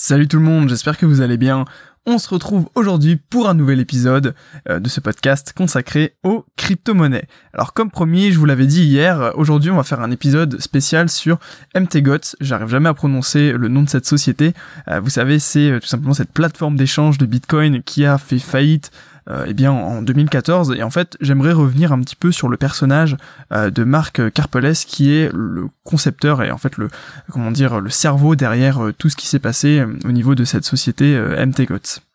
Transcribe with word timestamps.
Salut 0.00 0.28
tout 0.28 0.36
le 0.36 0.44
monde, 0.44 0.68
j'espère 0.68 0.96
que 0.96 1.06
vous 1.06 1.22
allez 1.22 1.36
bien. 1.36 1.64
On 2.06 2.18
se 2.18 2.28
retrouve 2.28 2.68
aujourd'hui 2.76 3.16
pour 3.16 3.48
un 3.48 3.54
nouvel 3.54 3.80
épisode 3.80 4.36
euh, 4.68 4.78
de 4.78 4.88
ce 4.88 5.00
podcast 5.00 5.52
consacré 5.56 6.14
aux 6.22 6.46
crypto-monnaies. 6.56 7.26
Alors 7.52 7.72
comme 7.72 7.90
promis, 7.90 8.30
je 8.30 8.38
vous 8.38 8.44
l'avais 8.44 8.68
dit 8.68 8.84
hier, 8.84 9.32
aujourd'hui 9.34 9.72
on 9.72 9.76
va 9.76 9.82
faire 9.82 10.00
un 10.00 10.12
épisode 10.12 10.60
spécial 10.60 11.08
sur 11.08 11.40
MTGOTS. 11.74 12.36
J'arrive 12.40 12.68
jamais 12.68 12.88
à 12.88 12.94
prononcer 12.94 13.50
le 13.50 13.66
nom 13.66 13.82
de 13.82 13.88
cette 13.88 14.06
société. 14.06 14.54
Euh, 14.86 15.00
vous 15.00 15.10
savez, 15.10 15.40
c'est 15.40 15.68
euh, 15.68 15.80
tout 15.80 15.88
simplement 15.88 16.14
cette 16.14 16.32
plateforme 16.32 16.76
d'échange 16.76 17.18
de 17.18 17.26
Bitcoin 17.26 17.82
qui 17.82 18.06
a 18.06 18.18
fait 18.18 18.38
faillite 18.38 18.92
euh, 18.92 19.17
eh 19.46 19.54
bien 19.54 19.72
en 19.72 20.02
2014 20.02 20.74
et 20.76 20.82
en 20.82 20.90
fait 20.90 21.16
j'aimerais 21.20 21.52
revenir 21.52 21.92
un 21.92 22.00
petit 22.00 22.16
peu 22.16 22.32
sur 22.32 22.48
le 22.48 22.56
personnage 22.56 23.16
euh, 23.52 23.70
de 23.70 23.84
Marc 23.84 24.30
Carpeles 24.32 24.74
qui 24.74 25.12
est 25.12 25.30
le 25.34 25.68
concepteur 25.84 26.42
et 26.42 26.50
en 26.50 26.58
fait 26.58 26.76
le 26.76 26.88
comment 27.30 27.50
dire 27.50 27.80
le 27.80 27.90
cerveau 27.90 28.36
derrière 28.36 28.84
euh, 28.84 28.92
tout 28.92 29.10
ce 29.10 29.16
qui 29.16 29.26
s'est 29.26 29.38
passé 29.38 29.84
au 30.04 30.12
niveau 30.12 30.34
de 30.34 30.44
cette 30.44 30.64
société 30.64 31.18
MTGOTS. 31.18 32.07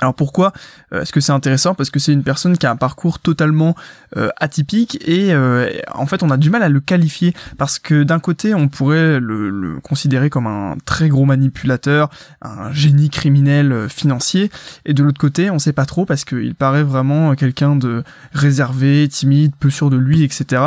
Alors 0.00 0.14
pourquoi 0.14 0.52
euh, 0.92 1.02
est-ce 1.02 1.12
que 1.12 1.20
c'est 1.20 1.32
intéressant? 1.32 1.74
Parce 1.74 1.90
que 1.90 1.98
c'est 1.98 2.12
une 2.12 2.22
personne 2.22 2.58
qui 2.58 2.66
a 2.66 2.70
un 2.70 2.76
parcours 2.76 3.18
totalement 3.18 3.74
euh, 4.16 4.28
atypique 4.38 4.98
et 5.06 5.32
euh, 5.32 5.70
en 5.92 6.06
fait 6.06 6.22
on 6.22 6.30
a 6.30 6.36
du 6.36 6.50
mal 6.50 6.62
à 6.62 6.68
le 6.68 6.80
qualifier 6.80 7.34
parce 7.58 7.78
que 7.78 8.02
d'un 8.02 8.18
côté 8.18 8.54
on 8.54 8.68
pourrait 8.68 9.20
le, 9.20 9.78
considérer 9.82 10.30
comme 10.30 10.46
un 10.46 10.76
très 10.84 11.08
gros 11.08 11.24
manipulateur, 11.24 12.10
un 12.42 12.72
génie 12.72 13.10
criminel 13.10 13.88
financier 13.88 14.50
et 14.84 14.94
de 14.94 15.02
l'autre 15.02 15.20
côté 15.20 15.50
on 15.50 15.58
sait 15.58 15.72
pas 15.72 15.86
trop 15.86 16.04
parce 16.04 16.24
qu'il 16.24 16.54
paraît 16.54 16.82
vraiment 16.82 17.34
quelqu'un 17.34 17.76
de 17.76 18.02
réservé, 18.32 19.08
timide, 19.08 19.52
peu 19.58 19.70
sûr 19.70 19.90
de 19.90 19.96
lui, 19.96 20.22
etc. 20.22 20.62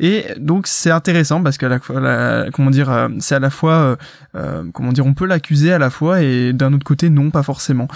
Et 0.00 0.26
donc 0.38 0.66
c'est 0.66 0.90
intéressant 0.90 1.42
parce 1.42 1.58
qu'à 1.58 1.68
la 1.68 1.78
fois, 1.78 2.50
comment 2.52 2.70
dire, 2.70 3.08
c'est 3.20 3.34
à 3.34 3.40
la 3.40 3.50
fois, 3.50 3.96
comment 4.72 4.92
dire, 4.92 5.06
on 5.06 5.14
peut 5.14 5.26
l'accuser 5.26 5.72
à 5.72 5.78
la 5.78 5.90
fois 5.90 6.22
et 6.22 6.52
d'un 6.52 6.72
autre 6.72 6.84
côté 6.84 7.10
non 7.10 7.30
pas 7.30 7.42
forcément. 7.42 7.88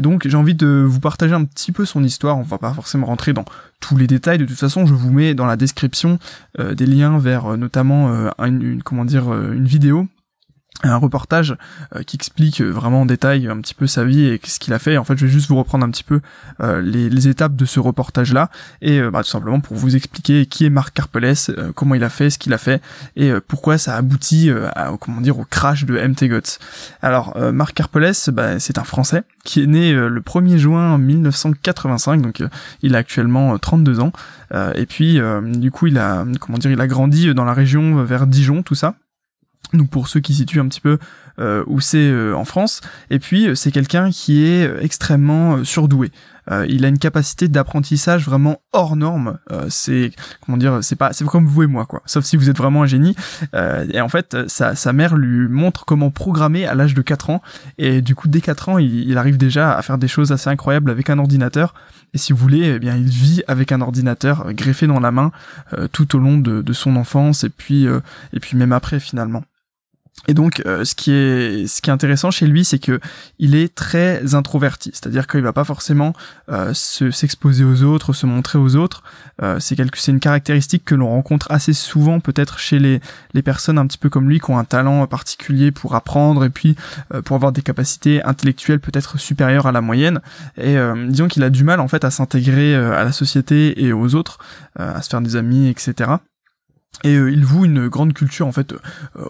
donc 0.00 0.27
j'ai 0.28 0.36
envie 0.36 0.54
de 0.54 0.84
vous 0.86 1.00
partager 1.00 1.34
un 1.34 1.44
petit 1.44 1.72
peu 1.72 1.84
son 1.84 2.04
histoire. 2.04 2.38
On 2.38 2.42
va 2.42 2.58
pas 2.58 2.72
forcément 2.72 3.06
rentrer 3.06 3.32
dans 3.32 3.44
tous 3.80 3.96
les 3.96 4.06
détails. 4.06 4.38
De 4.38 4.44
toute 4.44 4.58
façon, 4.58 4.86
je 4.86 4.94
vous 4.94 5.12
mets 5.12 5.34
dans 5.34 5.46
la 5.46 5.56
description 5.56 6.18
euh, 6.58 6.74
des 6.74 6.86
liens 6.86 7.18
vers 7.18 7.52
euh, 7.52 7.56
notamment 7.56 8.08
euh, 8.08 8.30
une, 8.38 8.82
comment 8.82 9.04
dire 9.04 9.32
une 9.32 9.66
vidéo 9.66 10.06
un 10.84 10.96
reportage 10.96 11.56
euh, 11.96 12.02
qui 12.02 12.16
explique 12.16 12.60
euh, 12.60 12.70
vraiment 12.70 13.02
en 13.02 13.06
détail 13.06 13.48
un 13.48 13.60
petit 13.60 13.74
peu 13.74 13.86
sa 13.86 14.04
vie 14.04 14.26
et 14.26 14.40
ce 14.44 14.58
qu'il 14.58 14.72
a 14.72 14.78
fait. 14.78 14.96
En 14.96 15.04
fait, 15.04 15.16
je 15.16 15.26
vais 15.26 15.32
juste 15.32 15.48
vous 15.48 15.56
reprendre 15.56 15.84
un 15.84 15.90
petit 15.90 16.04
peu 16.04 16.20
euh, 16.60 16.80
les, 16.80 17.28
étapes 17.28 17.56
de 17.56 17.64
ce 17.64 17.80
reportage-là 17.80 18.48
et 18.80 19.02
bah, 19.10 19.22
tout 19.22 19.28
simplement 19.28 19.58
pour 19.58 19.76
vous 19.76 19.96
expliquer 19.96 20.46
qui 20.46 20.64
est 20.64 20.70
Marc 20.70 20.94
Carpeles, 20.94 21.34
comment 21.74 21.96
il 21.96 22.04
a 22.04 22.08
fait, 22.08 22.30
ce 22.30 22.38
qu'il 22.38 22.52
a 22.54 22.58
fait 22.58 22.80
et 23.16 23.32
pourquoi 23.46 23.76
ça 23.76 23.96
aboutit 23.96 24.50
à, 24.74 24.92
comment 24.98 25.20
dire 25.20 25.38
au 25.38 25.44
crash 25.44 25.84
de 25.84 25.98
MTGOTS. 25.98 26.58
Alors, 27.02 27.36
Marc 27.52 27.74
Carpeles, 27.74 28.14
bah, 28.32 28.60
c'est 28.60 28.78
un 28.78 28.84
Français 28.84 29.24
qui 29.44 29.62
est 29.62 29.66
né 29.66 29.92
le 29.92 30.20
1er 30.20 30.58
juin 30.58 30.96
1985, 30.96 32.22
donc 32.22 32.42
il 32.82 32.94
a 32.94 32.98
actuellement 32.98 33.58
32 33.58 34.00
ans 34.00 34.12
et 34.74 34.86
puis 34.86 35.20
du 35.42 35.70
coup 35.70 35.88
il 35.88 35.98
a 35.98 36.24
comment 36.40 36.58
dire 36.58 36.70
il 36.70 36.80
a 36.80 36.86
grandi 36.86 37.34
dans 37.34 37.44
la 37.44 37.52
région 37.52 38.04
vers 38.04 38.26
Dijon, 38.26 38.62
tout 38.62 38.76
ça. 38.76 38.94
Donc 39.74 39.90
pour 39.90 40.08
ceux 40.08 40.20
qui 40.20 40.34
situent 40.34 40.60
un 40.60 40.68
petit 40.68 40.80
peu 40.80 40.98
euh, 41.40 41.62
où 41.68 41.80
c'est 41.80 41.98
euh, 41.98 42.34
en 42.34 42.44
France, 42.44 42.80
et 43.10 43.20
puis 43.20 43.46
euh, 43.46 43.54
c'est 43.54 43.70
quelqu'un 43.70 44.10
qui 44.10 44.44
est 44.44 44.68
extrêmement 44.82 45.62
surdoué. 45.62 46.10
il 46.66 46.84
a 46.84 46.88
une 46.88 46.98
capacité 46.98 47.46
d'apprentissage 47.46 48.24
vraiment 48.24 48.62
hors 48.72 48.96
norme. 48.96 49.38
c'est 49.68 50.10
comment 50.40 50.56
dire, 50.56 50.78
c'est 50.80 50.96
pas, 50.96 51.12
c'est 51.12 51.26
comme 51.26 51.46
vous 51.46 51.62
et 51.62 51.66
moi 51.66 51.84
quoi. 51.84 52.02
Sauf 52.06 52.24
si 52.24 52.36
vous 52.38 52.48
êtes 52.48 52.56
vraiment 52.56 52.82
un 52.82 52.86
génie. 52.86 53.14
et 53.92 54.00
en 54.00 54.08
fait, 54.08 54.34
sa, 54.48 54.74
sa 54.74 54.94
mère 54.94 55.14
lui 55.14 55.46
montre 55.46 55.84
comment 55.84 56.10
programmer 56.10 56.66
à 56.66 56.74
l'âge 56.74 56.94
de 56.94 57.02
4 57.02 57.28
ans. 57.28 57.42
Et 57.76 58.00
du 58.00 58.14
coup, 58.14 58.28
dès 58.28 58.40
4 58.40 58.70
ans, 58.70 58.78
il, 58.78 59.06
il, 59.08 59.18
arrive 59.18 59.36
déjà 59.36 59.76
à 59.76 59.82
faire 59.82 59.98
des 59.98 60.08
choses 60.08 60.32
assez 60.32 60.48
incroyables 60.48 60.90
avec 60.90 61.10
un 61.10 61.18
ordinateur. 61.18 61.74
Et 62.14 62.18
si 62.18 62.32
vous 62.32 62.38
voulez, 62.38 62.76
eh 62.76 62.78
bien, 62.78 62.96
il 62.96 63.10
vit 63.10 63.42
avec 63.46 63.70
un 63.70 63.82
ordinateur 63.82 64.54
greffé 64.54 64.86
dans 64.86 65.00
la 65.00 65.10
main 65.10 65.30
tout 65.92 66.16
au 66.16 66.18
long 66.18 66.38
de, 66.38 66.62
de, 66.62 66.72
son 66.72 66.96
enfance 66.96 67.44
et 67.44 67.50
puis 67.50 67.86
et 68.32 68.40
puis 68.40 68.56
même 68.56 68.72
après 68.72 69.00
finalement. 69.00 69.44
Et 70.26 70.34
donc, 70.34 70.62
euh, 70.66 70.84
ce 70.84 70.94
qui 70.94 71.10
est 71.12 71.88
intéressant 71.88 72.30
chez 72.30 72.46
lui, 72.46 72.64
c'est 72.64 72.78
que 72.78 73.00
il 73.38 73.54
est 73.54 73.74
très 73.74 74.34
introverti, 74.34 74.90
c'est-à-dire 74.92 75.26
qu'il 75.26 75.40
va 75.40 75.52
pas 75.52 75.64
forcément 75.64 76.12
euh, 76.50 76.72
se 76.74 77.10
s'exposer 77.10 77.64
aux 77.64 77.82
autres, 77.82 78.12
se 78.12 78.26
montrer 78.26 78.58
aux 78.58 78.76
autres. 78.76 79.02
Euh, 79.42 79.60
c'est 79.60 79.76
quelque 79.76 79.98
c'est 79.98 80.12
une 80.12 80.20
caractéristique 80.20 80.84
que 80.84 80.94
l'on 80.94 81.08
rencontre 81.08 81.46
assez 81.50 81.72
souvent, 81.72 82.20
peut-être 82.20 82.58
chez 82.58 82.78
les 82.78 83.00
les 83.32 83.42
personnes 83.42 83.78
un 83.78 83.86
petit 83.86 83.98
peu 83.98 84.10
comme 84.10 84.28
lui, 84.28 84.40
qui 84.40 84.50
ont 84.50 84.58
un 84.58 84.64
talent 84.64 85.06
particulier 85.06 85.70
pour 85.70 85.94
apprendre 85.94 86.44
et 86.44 86.50
puis 86.50 86.76
pour 87.24 87.36
avoir 87.36 87.52
des 87.52 87.62
capacités 87.62 88.22
intellectuelles 88.24 88.80
peut-être 88.80 89.18
supérieures 89.18 89.66
à 89.66 89.72
la 89.72 89.80
moyenne. 89.80 90.20
Et 90.56 90.76
disons 91.08 91.28
qu'il 91.28 91.42
a 91.42 91.50
du 91.50 91.64
mal 91.64 91.80
en 91.80 91.88
fait 91.88 92.04
à 92.04 92.10
s'intégrer 92.10 92.74
à 92.74 93.04
la 93.04 93.12
société 93.12 93.82
et 93.82 93.92
aux 93.92 94.14
autres, 94.14 94.38
à 94.76 95.00
se 95.02 95.08
faire 95.08 95.20
des 95.20 95.36
amis, 95.36 95.68
etc. 95.68 96.18
Et 97.04 97.14
euh, 97.14 97.30
il 97.30 97.44
voue 97.44 97.64
une 97.64 97.86
grande 97.88 98.12
culture 98.12 98.46
en 98.46 98.52
fait 98.52 98.72
euh, 98.72 98.78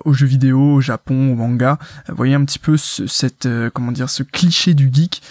aux 0.05 0.15
jeux 0.15 0.27
vidéo, 0.27 0.77
au 0.77 0.81
Japon, 0.81 1.33
au 1.33 1.35
manga. 1.35 1.79
Voyez 2.09 2.35
un 2.35 2.45
petit 2.45 2.59
peu 2.59 2.79
ce, 2.79 3.07
cette 3.07 3.45
euh, 3.45 3.69
comment 3.73 3.93
dire 3.93 4.09
ce 4.09 4.23
cliché 4.23 4.73
du 4.73 4.91
geek. 4.93 5.23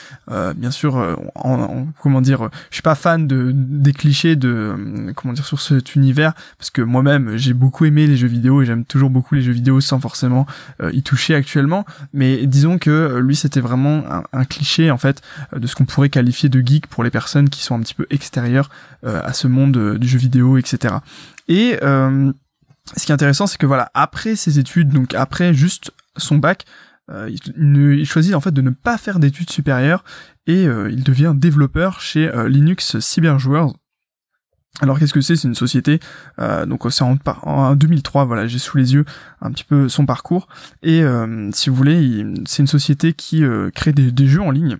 bien 0.56 0.72
sûr, 0.72 1.18
en, 1.36 1.88
comment 2.02 2.22
dire, 2.22 2.50
je 2.70 2.76
suis 2.76 2.84
pas 2.84 2.96
fan 2.96 3.28
de 3.28 3.52
des 3.54 3.94
clichés 3.94 4.36
de 4.36 4.76
comment 5.16 5.34
dire 5.34 5.46
sur 5.46 5.62
cet 5.62 5.96
univers 5.96 6.34
parce 6.58 6.70
que 6.70 6.82
moi-même 6.82 7.38
j'ai 7.38 7.54
beaucoup 7.54 7.86
aimé 7.86 8.06
les 8.08 8.18
jeux 8.18 8.28
vidéo 8.28 8.62
et 8.62 8.66
j'aime 8.66 8.86
toujours 8.86 9.09
beaucoup 9.09 9.36
les 9.36 9.42
jeux 9.42 9.54
vidéo 9.54 9.80
sans 9.82 10.00
forcément 10.00 10.46
y 10.92 11.02
toucher 11.02 11.34
actuellement. 11.34 11.86
Mais 12.14 12.46
disons 12.46 12.78
que 12.78 13.20
lui 13.20 13.36
c'était 13.36 13.62
vraiment 13.62 14.04
un, 14.34 14.46
cliché 14.46 14.92
en 14.92 14.98
fait 14.98 15.22
de 15.56 15.66
ce 15.66 15.76
qu'on 15.76 15.86
pourrait 15.86 16.09
qualifier 16.09 16.50
de 16.50 16.62
geek 16.66 16.88
pour 16.88 17.04
les 17.04 17.12
personnes 17.12 17.50
qui 17.50 17.64
sont 17.64 17.76
un 17.76 17.80
petit 17.80 17.96
peu 17.96 18.06
extérieures 18.09 18.70
à 19.04 19.34
ce 19.34 19.48
monde 19.48 19.98
du 19.98 20.08
jeu 20.08 20.20
vidéo, 20.20 20.58
etc. 20.58 20.96
Et 21.48 21.80
euh, 21.82 22.27
ce 22.96 23.06
qui 23.06 23.12
est 23.12 23.16
intéressant, 23.16 23.48
c'est 23.48 23.58
que 23.58 23.66
voilà, 23.66 23.92
après 23.94 24.36
ses 24.36 24.59
études, 24.59 24.90
donc 24.90 25.14
après 25.14 25.53
juste 25.53 25.92
son 26.16 26.38
bac, 26.38 26.66
euh, 27.09 27.30
il, 27.30 28.06
choisit 28.06 28.36
en 28.36 28.42
fait 28.42 28.52
de 28.52 28.62
ne 28.62 28.70
pas 28.70 28.98
faire 28.98 29.20
d'études 29.20 29.50
supérieures 29.50 30.03
et 30.46 30.68
euh, 30.68 30.90
il 30.92 31.03
devient 31.03 31.34
développeur 31.36 32.02
chez 32.02 32.30
Linux 32.47 33.00
Cyberjoueurs. 33.00 33.74
Alors 34.80 35.00
qu'est-ce 35.00 35.14
que 35.14 35.22
c'est? 35.22 35.36
C'est 35.36 35.47
une 35.47 35.56
société, 35.56 36.00
donc 36.38 36.84
c'est 36.92 37.03
en, 37.03 37.18
en, 37.42 37.76
2003, 37.76 38.26
voilà, 38.26 38.46
j'ai 38.46 38.59
sous 38.59 38.78
les 38.78 38.94
yeux 38.94 39.06
un 39.42 39.52
petit 39.52 39.64
peu 39.64 39.90
son 39.90 40.06
parcours. 40.06 40.47
Et 40.84 41.02
si 41.52 41.72
vous 41.72 41.76
voulez, 41.76 42.24
c'est 42.46 42.62
une 42.62 42.68
société 42.68 43.14
qui 43.14 43.44
crée 43.74 43.94
des, 43.94 44.28
jeux 44.28 44.44
en 44.44 44.52
ligne 44.52 44.78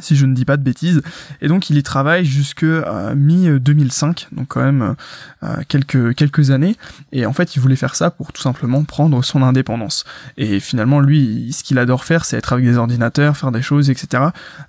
si 0.00 0.16
je 0.16 0.26
ne 0.26 0.34
dis 0.34 0.44
pas 0.44 0.56
de 0.56 0.62
bêtises. 0.62 1.02
Et 1.40 1.48
donc 1.48 1.70
il 1.70 1.76
y 1.76 1.82
travaille 1.82 2.24
jusque 2.24 2.62
euh, 2.62 3.14
mi 3.14 3.48
2005, 3.60 4.28
donc 4.32 4.48
quand 4.48 4.62
même 4.62 4.94
euh, 5.42 5.56
quelques 5.68 6.14
quelques 6.14 6.50
années. 6.50 6.76
Et 7.12 7.26
en 7.26 7.32
fait, 7.32 7.56
il 7.56 7.60
voulait 7.60 7.76
faire 7.76 7.94
ça 7.94 8.10
pour 8.10 8.32
tout 8.32 8.42
simplement 8.42 8.84
prendre 8.84 9.22
son 9.22 9.42
indépendance. 9.42 10.04
Et 10.36 10.60
finalement, 10.60 11.00
lui, 11.00 11.52
ce 11.52 11.62
qu'il 11.62 11.78
adore 11.78 12.04
faire, 12.04 12.24
c'est 12.24 12.36
être 12.36 12.52
avec 12.52 12.64
des 12.64 12.76
ordinateurs, 12.76 13.36
faire 13.36 13.52
des 13.52 13.62
choses, 13.62 13.90
etc. 13.90 14.24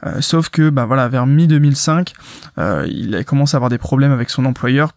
Euh, 0.05 0.21
sauf 0.21 0.49
que, 0.49 0.69
bah 0.69 0.85
voilà, 0.85 1.07
vers 1.07 1.25
mi 1.25 1.47
2005, 1.47 2.13
il 2.57 3.23
commence 3.25 3.53
à 3.53 3.57
avoir 3.57 3.69
des 3.69 3.77
problèmes 3.77 4.11
avec 4.11 4.29
son 4.29 4.45
employeur 4.45 4.93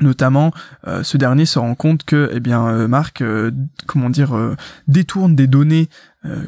Notamment, 0.00 0.52
euh, 0.86 1.02
ce 1.02 1.16
dernier 1.16 1.44
se 1.44 1.58
rend 1.58 1.74
compte 1.74 2.04
que, 2.04 2.30
eh 2.32 2.38
bien, 2.38 2.68
euh, 2.68 2.86
Marc, 2.86 3.20
euh, 3.20 3.50
comment 3.86 4.10
dire, 4.10 4.36
détourne 4.86 5.34
des 5.34 5.46
données 5.46 5.88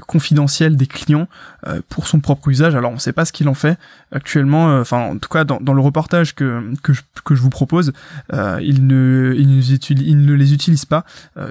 confidentielles 0.06 0.76
des 0.76 0.86
clients 0.86 1.28
pour 1.88 2.08
son 2.08 2.20
propre 2.20 2.48
usage. 2.48 2.74
Alors, 2.74 2.90
on 2.90 2.94
ne 2.94 3.00
sait 3.00 3.12
pas 3.12 3.24
ce 3.24 3.32
qu'il 3.32 3.48
en 3.48 3.54
fait 3.54 3.78
actuellement. 4.12 4.80
Enfin, 4.80 4.98
en 4.98 5.18
tout 5.18 5.28
cas, 5.28 5.44
dans, 5.44 5.72
le 5.72 5.80
reportage 5.80 6.34
que 6.34 6.72
que 6.82 6.92
je, 6.92 7.40
vous 7.40 7.50
propose, 7.50 7.92
il 8.32 8.86
ne 8.86 9.34
il 9.36 9.56
ne, 9.56 10.00
il 10.02 10.26
ne 10.26 10.34
les 10.34 10.52
utilise 10.52 10.84
pas. 10.84 11.04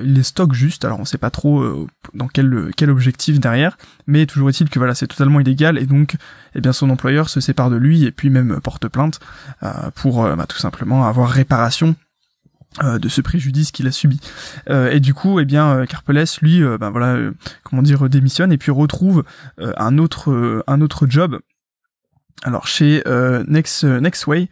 il 0.03 0.13
les 0.13 0.23
stocke 0.23 0.53
juste. 0.53 0.85
Alors, 0.85 0.97
on 0.97 1.03
ne 1.03 1.07
sait 1.07 1.17
pas 1.17 1.29
trop 1.29 1.87
dans 2.13 2.27
quel 2.27 2.71
quel 2.75 2.89
objectif 2.89 3.39
derrière, 3.39 3.77
mais 4.07 4.25
toujours 4.25 4.49
est-il 4.49 4.69
que 4.69 4.79
voilà, 4.79 4.95
c'est 4.95 5.07
totalement 5.07 5.39
illégal 5.39 5.77
et 5.77 5.85
donc, 5.85 6.15
eh 6.55 6.61
bien, 6.61 6.73
son 6.73 6.89
employeur 6.89 7.29
se 7.29 7.39
sépare 7.39 7.69
de 7.69 7.77
lui 7.77 8.03
et 8.03 8.11
puis 8.11 8.29
même 8.29 8.59
porte 8.61 8.87
plainte 8.87 9.19
pour 9.95 10.23
bah, 10.35 10.45
tout 10.47 10.57
simplement 10.57 11.05
avoir 11.05 11.29
réparation 11.29 11.95
euh, 12.83 12.99
de 12.99 13.09
ce 13.09 13.19
préjudice 13.21 13.71
qu'il 13.71 13.87
a 13.87 13.91
subi. 13.91 14.19
Euh, 14.69 14.91
et 14.91 14.99
du 14.99 15.15
coup, 15.15 15.39
eh 15.39 15.45
bien, 15.45 15.69
euh, 15.71 15.85
Carpeles, 15.85 16.25
lui, 16.41 16.61
ben 16.79 16.91
voilà, 16.91 17.17
comment 17.63 17.81
dire, 17.81 18.07
démissionne 18.09 18.51
et 18.51 18.57
puis 18.57 18.71
retrouve 18.71 19.23
un 19.57 19.97
autre, 19.97 20.63
un 20.67 20.81
autre 20.81 21.07
job 21.07 21.39
alors 22.43 22.67
chez 22.67 23.03
Next 23.47 23.83
Nextway 23.83 24.47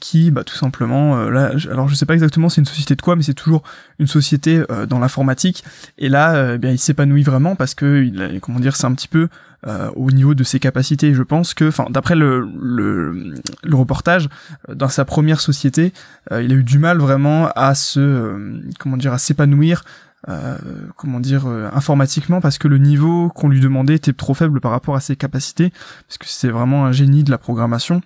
qui 0.00 0.30
bah 0.30 0.44
tout 0.44 0.54
simplement 0.54 1.28
là 1.28 1.52
alors 1.70 1.88
je 1.88 1.94
sais 1.94 2.06
pas 2.06 2.14
exactement 2.14 2.48
c'est 2.48 2.60
une 2.60 2.66
société 2.66 2.94
de 2.94 3.02
quoi 3.02 3.16
mais 3.16 3.22
c'est 3.22 3.34
toujours 3.34 3.62
une 3.98 4.06
société 4.06 4.62
dans 4.88 5.00
l'informatique 5.00 5.64
et 5.98 6.08
là 6.08 6.54
eh 6.54 6.58
bien 6.58 6.70
il 6.70 6.78
s'épanouit 6.78 7.24
vraiment 7.24 7.56
parce 7.56 7.74
que 7.74 8.38
comment 8.38 8.60
dire 8.60 8.76
c'est 8.76 8.86
un 8.86 8.94
petit 8.94 9.08
peu 9.08 9.28
euh, 9.66 9.90
au 9.96 10.12
niveau 10.12 10.34
de 10.34 10.44
ses 10.44 10.60
capacités. 10.60 11.14
Je 11.14 11.22
pense 11.24 11.52
que, 11.52 11.66
enfin, 11.66 11.86
d'après 11.90 12.14
le, 12.14 12.48
le, 12.62 13.34
le, 13.64 13.76
reportage, 13.76 14.28
euh, 14.68 14.76
dans 14.76 14.88
sa 14.88 15.04
première 15.04 15.40
société, 15.40 15.92
euh, 16.30 16.44
il 16.44 16.52
a 16.52 16.54
eu 16.54 16.62
du 16.62 16.78
mal 16.78 16.98
vraiment 16.98 17.48
à 17.56 17.74
se, 17.74 18.60
comment 18.78 18.96
dire, 18.96 19.12
à 19.12 19.18
s'épanouir 19.18 19.82
comment 20.96 21.20
dire 21.20 21.46
informatiquement 21.46 22.40
parce 22.40 22.58
que 22.58 22.68
le 22.68 22.78
niveau 22.78 23.28
qu'on 23.30 23.48
lui 23.48 23.60
demandait 23.60 23.94
était 23.94 24.12
trop 24.12 24.34
faible 24.34 24.60
par 24.60 24.72
rapport 24.72 24.96
à 24.96 25.00
ses 25.00 25.16
capacités 25.16 25.70
parce 26.06 26.18
que 26.18 26.26
c'est 26.26 26.50
vraiment 26.50 26.86
un 26.86 26.92
génie 26.92 27.24
de 27.24 27.30
la 27.30 27.38
programmation 27.38 28.02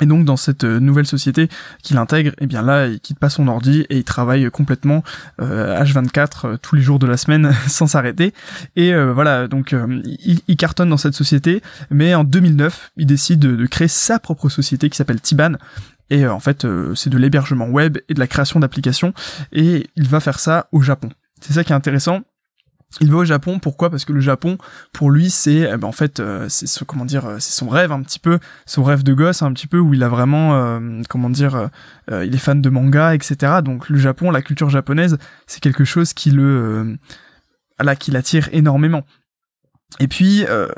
et 0.00 0.06
donc 0.06 0.24
dans 0.24 0.36
cette 0.36 0.64
euh, 0.64 0.78
nouvelle 0.78 1.06
société 1.06 1.48
qu'il 1.82 1.96
intègre, 1.96 2.32
eh 2.38 2.46
bien 2.46 2.62
là, 2.62 2.86
il 2.86 3.00
quitte 3.00 3.18
pas 3.18 3.30
son 3.30 3.48
ordi 3.48 3.84
et 3.90 3.98
il 3.98 4.04
travaille 4.04 4.48
complètement 4.50 5.02
euh, 5.40 5.82
H24 5.82 6.28
euh, 6.44 6.56
tous 6.56 6.76
les 6.76 6.82
jours 6.82 6.98
de 6.98 7.06
la 7.06 7.16
semaine 7.16 7.52
sans 7.66 7.86
s'arrêter. 7.86 8.32
Et 8.76 8.94
voilà, 8.94 9.48
donc 9.48 9.74
il, 10.04 10.56
cartonne 10.56 10.90
dans 10.90 10.96
cette 10.96 11.14
société, 11.14 11.62
mais 11.90 12.14
en 12.14 12.24
2009, 12.24 12.92
il 12.96 13.06
décide 13.06 13.40
de, 13.40 13.66
créer 13.66 13.88
sa 13.88 14.18
propre 14.18 14.48
société 14.48 14.88
qui 14.88 14.96
s'appelle 14.96 15.20
Tiban. 15.20 15.52
Et 16.10 16.26
en 16.26 16.40
fait, 16.40 16.66
c'est 16.94 17.10
de 17.10 17.18
l'hébergement 17.18 17.68
web 17.68 17.98
et 18.08 18.14
de 18.14 18.20
la 18.20 18.26
création 18.26 18.60
d'applications. 18.60 19.12
Et 19.52 19.88
il 19.96 20.08
va 20.08 20.20
faire 20.20 20.38
ça 20.38 20.68
au 20.72 20.80
Japon. 20.80 21.10
C'est 21.40 21.52
ça 21.52 21.64
qui 21.64 21.72
est 21.72 21.76
intéressant, 21.76 22.22
il 23.00 23.10
va 23.10 23.18
au 23.18 23.24
Japon, 23.24 23.58
pourquoi? 23.58 23.90
Parce 23.90 24.04
que 24.04 24.12
le 24.12 24.20
Japon, 24.20 24.56
pour 24.92 25.10
lui, 25.10 25.28
c'est 25.30 25.70
eh 25.72 25.76
ben, 25.76 25.84
en 25.84 25.92
fait, 25.92 26.20
euh, 26.20 26.48
c'est 26.48 26.66
ce, 26.66 26.84
comment 26.84 27.04
dire, 27.04 27.26
euh, 27.26 27.36
c'est 27.38 27.52
son 27.52 27.68
rêve 27.68 27.92
un 27.92 28.02
petit 28.02 28.18
peu, 28.18 28.38
son 28.64 28.82
rêve 28.82 29.02
de 29.02 29.12
gosse 29.12 29.42
un 29.42 29.52
petit 29.52 29.66
peu 29.66 29.78
où 29.78 29.92
il 29.92 30.02
a 30.02 30.08
vraiment, 30.08 30.54
euh, 30.54 31.02
comment 31.08 31.30
dire, 31.30 31.70
il 32.10 32.34
est 32.34 32.38
fan 32.38 32.62
de 32.62 32.70
manga, 32.70 33.14
etc. 33.14 33.60
Donc 33.62 33.88
le 33.88 33.98
Japon, 33.98 34.30
la 34.30 34.42
culture 34.42 34.70
japonaise, 34.70 35.18
c'est 35.46 35.60
quelque 35.60 35.84
chose 35.84 36.14
qui 36.14 36.30
le, 36.30 36.96
là, 37.78 37.94
qui 37.94 38.10
l'attire 38.10 38.48
énormément. 38.52 39.04
Et 40.00 40.06
puis 40.06 40.44
euh, 40.46 40.68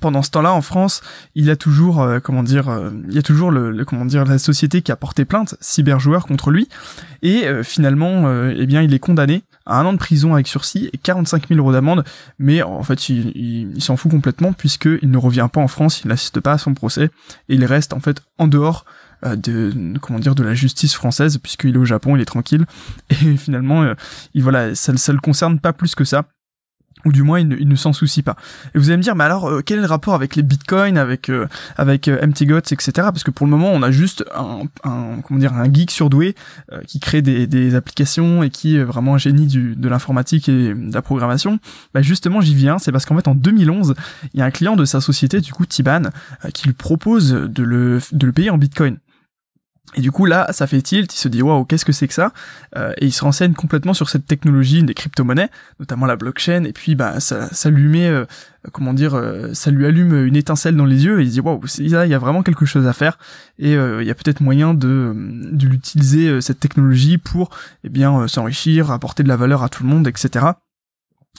pendant 0.00 0.22
ce 0.22 0.30
temps-là 0.30 0.52
en 0.52 0.62
France, 0.62 1.02
il 1.34 1.50
a 1.50 1.56
toujours 1.56 2.00
euh, 2.00 2.18
comment 2.18 2.42
dire, 2.42 2.68
euh, 2.68 2.90
il 3.08 3.14
y 3.14 3.18
a 3.18 3.22
toujours 3.22 3.50
le, 3.50 3.84
comment 3.84 4.06
dire 4.06 4.24
la 4.24 4.38
société 4.38 4.80
qui 4.80 4.90
a 4.90 4.96
porté 4.96 5.24
plainte 5.24 5.54
cyberjoueur 5.60 6.26
contre 6.26 6.50
lui. 6.50 6.68
Et 7.22 7.46
finalement 7.64 8.30
eh 8.50 8.64
bien 8.66 8.80
il 8.80 8.94
est 8.94 9.00
condamné 9.00 9.42
à 9.66 9.80
un 9.80 9.86
an 9.86 9.92
de 9.92 9.98
prison 9.98 10.34
avec 10.34 10.46
sursis 10.46 10.88
et 10.92 10.98
45 10.98 11.48
000 11.48 11.58
euros 11.58 11.72
d'amende, 11.72 12.04
mais 12.38 12.62
en 12.62 12.84
fait 12.84 13.08
il, 13.08 13.32
il, 13.74 13.82
s'en 13.82 13.96
fout 13.96 14.08
complètement 14.08 14.52
puisque 14.52 14.88
il 15.02 15.10
ne 15.10 15.18
revient 15.18 15.48
pas 15.52 15.60
en 15.60 15.66
France, 15.66 16.02
il 16.04 16.08
n'assiste 16.08 16.38
pas 16.38 16.52
à 16.52 16.58
son 16.58 16.74
procès 16.74 17.10
et 17.48 17.54
il 17.56 17.64
reste 17.64 17.92
en 17.92 17.98
fait 17.98 18.22
en 18.38 18.46
dehors 18.46 18.84
de 19.24 19.72
comment 20.00 20.20
dire 20.20 20.36
de 20.36 20.44
la 20.44 20.54
justice 20.54 20.94
française 20.94 21.38
puisqu'il 21.38 21.74
est 21.74 21.78
au 21.78 21.84
Japon, 21.84 22.14
il 22.14 22.22
est 22.22 22.24
tranquille. 22.24 22.66
Et 23.10 23.36
finalement 23.36 23.92
il 24.32 24.42
voilà 24.44 24.76
ça, 24.76 24.96
ça 24.96 25.12
le 25.12 25.18
concerne 25.18 25.58
pas 25.58 25.72
plus 25.72 25.96
que 25.96 26.04
ça 26.04 26.24
ou 27.04 27.12
du 27.12 27.22
moins 27.22 27.40
il 27.40 27.68
ne, 27.68 27.76
s'en 27.76 27.92
soucie 27.92 28.22
pas. 28.22 28.36
Et 28.74 28.78
vous 28.78 28.88
allez 28.88 28.96
me 28.96 29.02
dire, 29.02 29.14
mais 29.14 29.24
alors 29.24 29.48
euh, 29.48 29.62
quel 29.64 29.78
est 29.78 29.82
le 29.82 29.86
rapport 29.86 30.14
avec 30.14 30.36
les 30.36 30.42
bitcoins, 30.42 30.98
avec 30.98 31.28
euh, 31.28 31.46
avec 31.76 32.08
euh, 32.08 32.26
MTGOTS, 32.26 32.72
etc. 32.72 32.92
Parce 32.94 33.22
que 33.22 33.30
pour 33.30 33.46
le 33.46 33.50
moment 33.50 33.70
on 33.72 33.82
a 33.82 33.90
juste 33.90 34.24
un, 34.34 34.62
un 34.84 35.20
comment 35.22 35.40
dire 35.40 35.52
un 35.54 35.72
geek 35.72 35.90
surdoué 35.90 36.34
qui 36.86 37.00
crée 37.00 37.22
des, 37.22 37.46
des, 37.46 37.74
applications 37.74 38.42
et 38.42 38.50
qui 38.50 38.76
est 38.76 38.82
vraiment 38.82 39.14
un 39.14 39.18
génie 39.18 39.46
du, 39.46 39.76
de 39.76 39.88
l'informatique 39.88 40.48
et 40.48 40.74
de 40.74 40.92
la 40.92 41.02
programmation. 41.02 41.58
Bah 41.94 42.02
justement 42.02 42.40
j'y 42.40 42.54
viens, 42.54 42.78
c'est 42.78 42.92
parce 42.92 43.04
qu'en 43.04 43.16
fait 43.16 43.28
en 43.28 43.34
2011 43.34 43.94
il 44.34 44.40
y 44.40 44.42
a 44.42 44.46
un 44.46 44.50
client 44.50 44.76
de 44.76 44.84
sa 44.84 45.00
société 45.00 45.40
du 45.40 45.52
coup 45.52 45.66
Tiban 45.66 46.02
qui 46.54 46.66
lui 46.66 46.74
propose 46.74 47.32
de 47.32 47.62
le 47.62 48.00
de 48.12 48.26
le 48.26 48.32
payer 48.32 48.50
en 48.50 48.58
bitcoin. 48.58 48.98
Et 49.94 50.00
du 50.00 50.12
coup 50.12 50.26
là, 50.26 50.46
ça 50.52 50.66
fait 50.66 50.82
tilt, 50.82 51.12
il 51.14 51.18
se 51.18 51.28
dit 51.28 51.42
waouh, 51.42 51.64
qu'est-ce 51.64 51.84
que 51.84 51.92
c'est 51.92 52.06
que 52.08 52.14
ça? 52.14 52.32
Euh, 52.76 52.92
Et 52.98 53.06
il 53.06 53.12
se 53.12 53.24
renseigne 53.24 53.54
complètement 53.54 53.94
sur 53.94 54.10
cette 54.10 54.26
technologie 54.26 54.82
des 54.82 54.94
crypto-monnaies, 54.94 55.48
notamment 55.80 56.06
la 56.06 56.16
blockchain. 56.16 56.64
Et 56.64 56.72
puis 56.72 56.94
bah 56.94 57.20
ça, 57.20 57.48
ça 57.52 57.70
lui 57.70 57.88
met, 57.88 58.06
euh, 58.06 58.24
comment 58.72 58.92
dire, 58.92 59.14
euh, 59.14 59.54
ça 59.54 59.70
lui 59.70 59.86
allume 59.86 60.26
une 60.26 60.36
étincelle 60.36 60.76
dans 60.76 60.84
les 60.84 61.04
yeux. 61.04 61.20
Et 61.20 61.24
il 61.24 61.28
se 61.28 61.32
dit 61.32 61.40
waouh, 61.40 61.60
il 61.78 61.88
y 61.88 61.94
a 61.96 62.18
vraiment 62.18 62.42
quelque 62.42 62.66
chose 62.66 62.86
à 62.86 62.92
faire. 62.92 63.18
Et 63.58 63.72
il 63.72 64.06
y 64.06 64.10
a 64.10 64.14
peut-être 64.14 64.40
moyen 64.40 64.74
de, 64.74 65.12
de 65.16 65.66
l'utiliser 65.66 66.40
cette 66.40 66.60
technologie 66.60 67.18
pour, 67.18 67.50
eh 67.82 67.88
bien, 67.88 68.28
s'enrichir, 68.28 68.90
apporter 68.90 69.22
de 69.22 69.28
la 69.28 69.36
valeur 69.36 69.62
à 69.62 69.68
tout 69.68 69.82
le 69.82 69.88
monde, 69.88 70.06
etc. 70.06 70.46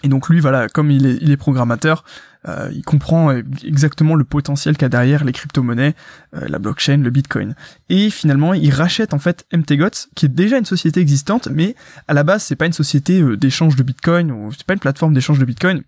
Et 0.03 0.07
donc 0.07 0.29
lui, 0.29 0.39
voilà, 0.39 0.69
comme 0.69 0.91
il 0.91 1.05
est, 1.05 1.17
il 1.21 1.37
programmateur, 1.37 2.03
euh, 2.47 2.69
il 2.71 2.83
comprend 2.83 3.31
exactement 3.65 4.15
le 4.15 4.23
potentiel 4.23 4.77
qu'a 4.77 4.87
derrière 4.87 5.25
les 5.25 5.33
crypto-monnaies, 5.33 5.93
euh, 6.35 6.47
la 6.47 6.57
blockchain, 6.57 6.97
le 6.97 7.09
bitcoin. 7.09 7.53
Et 7.89 8.09
finalement, 8.09 8.53
il 8.53 8.73
rachète 8.73 9.13
en 9.13 9.19
fait 9.19 9.45
MTGOTS, 9.51 10.09
qui 10.15 10.25
est 10.25 10.29
déjà 10.29 10.57
une 10.57 10.65
société 10.65 11.01
existante, 11.01 11.49
mais 11.51 11.75
à 12.07 12.13
la 12.13 12.23
base, 12.23 12.43
c'est 12.43 12.55
pas 12.55 12.65
une 12.65 12.73
société 12.73 13.21
euh, 13.21 13.35
d'échange 13.35 13.75
de 13.75 13.83
bitcoin, 13.83 14.31
ou 14.31 14.53
c'est 14.53 14.65
pas 14.65 14.73
une 14.73 14.79
plateforme 14.79 15.13
d'échange 15.13 15.39
de 15.39 15.45
bitcoin, 15.45 15.81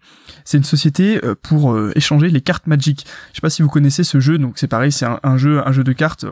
c'est 0.44 0.58
une 0.58 0.64
société 0.64 1.22
pour 1.42 1.78
échanger 1.96 2.30
les 2.30 2.42
cartes 2.42 2.68
Magic. 2.68 3.06
Je 3.32 3.36
sais 3.36 3.42
pas 3.42 3.50
si 3.50 3.62
vous 3.62 3.70
connaissez 3.70 4.04
ce 4.04 4.20
jeu, 4.20 4.38
donc 4.38 4.58
c'est 4.58 4.68
pareil, 4.68 4.92
c'est 4.92 5.06
un, 5.06 5.38
jeu, 5.38 5.66
un 5.66 5.72
jeu 5.72 5.84
de 5.84 5.94
cartes 5.94 6.26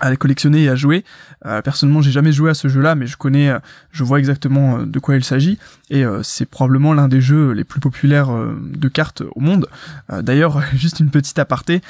à 0.00 0.14
collectionner 0.16 0.64
et 0.64 0.68
à 0.68 0.74
jouer. 0.74 1.04
Euh, 1.46 1.62
personnellement, 1.62 2.02
j'ai 2.02 2.10
jamais 2.10 2.32
joué 2.32 2.50
à 2.50 2.54
ce 2.54 2.68
jeu-là, 2.68 2.94
mais 2.94 3.06
je 3.06 3.16
connais, 3.16 3.48
euh, 3.48 3.58
je 3.92 4.04
vois 4.04 4.18
exactement 4.18 4.78
euh, 4.78 4.86
de 4.86 4.98
quoi 4.98 5.16
il 5.16 5.24
s'agit, 5.24 5.58
et 5.88 6.04
c'est 6.22 6.46
probablement 6.46 6.94
l'un 6.94 7.08
des 7.08 7.20
jeux 7.20 7.52
les 7.52 7.64
plus 7.64 7.80
populaires 7.80 8.28
de 8.28 8.88
cartes 8.88 9.22
au 9.34 9.40
monde. 9.40 9.68
D'ailleurs, 10.10 10.62
juste 10.74 11.00
une 11.00 11.10
petite 11.10 11.38
aparté, 11.38 11.80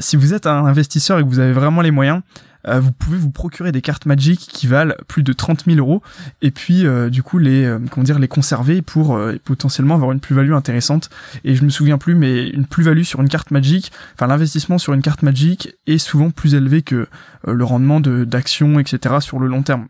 si 0.00 0.16
vous 0.16 0.34
êtes 0.34 0.46
un 0.46 0.64
investisseur 0.66 1.18
et 1.18 1.22
que 1.22 1.28
vous 1.28 1.38
avez 1.38 1.52
vraiment 1.52 1.80
les 1.80 1.90
moyens, 1.90 2.22
euh, 2.68 2.80
vous 2.80 2.92
pouvez 2.92 3.18
vous 3.18 3.30
procurer 3.30 3.72
des 3.72 3.82
cartes 3.82 4.06
Magic 4.06 4.38
qui 4.40 4.66
valent 4.66 4.94
plus 5.08 5.22
de 5.22 5.32
30 5.32 5.64
000 5.66 5.78
euros 5.78 6.02
et 6.42 6.50
puis 6.50 6.86
euh, 6.86 7.10
du 7.10 7.22
coup 7.22 7.38
les 7.38 7.64
euh, 7.64 7.78
comment 7.90 8.04
dire 8.04 8.18
les 8.18 8.28
conserver 8.28 8.82
pour 8.82 9.18
potentiellement 9.44 9.94
avoir 9.94 10.12
une 10.12 10.20
plus-value 10.20 10.52
intéressante. 10.52 11.10
Et 11.44 11.54
je 11.54 11.64
me 11.64 11.70
souviens 11.70 11.98
plus, 11.98 12.14
mais 12.14 12.48
une 12.48 12.66
plus-value 12.66 13.02
sur 13.02 13.20
une 13.20 13.28
carte 13.28 13.50
Magic, 13.50 13.92
enfin 14.14 14.26
l'investissement 14.26 14.78
sur 14.78 14.92
une 14.92 15.02
carte 15.02 15.22
Magic 15.22 15.74
est 15.86 15.98
souvent 15.98 16.30
plus 16.30 16.54
élevé 16.54 16.82
que 16.82 17.08
le 17.46 17.64
rendement 17.64 18.00
de 18.00 18.24
d'actions 18.24 18.78
etc 18.78 19.16
sur 19.20 19.38
le 19.38 19.46
long 19.46 19.62
terme. 19.62 19.86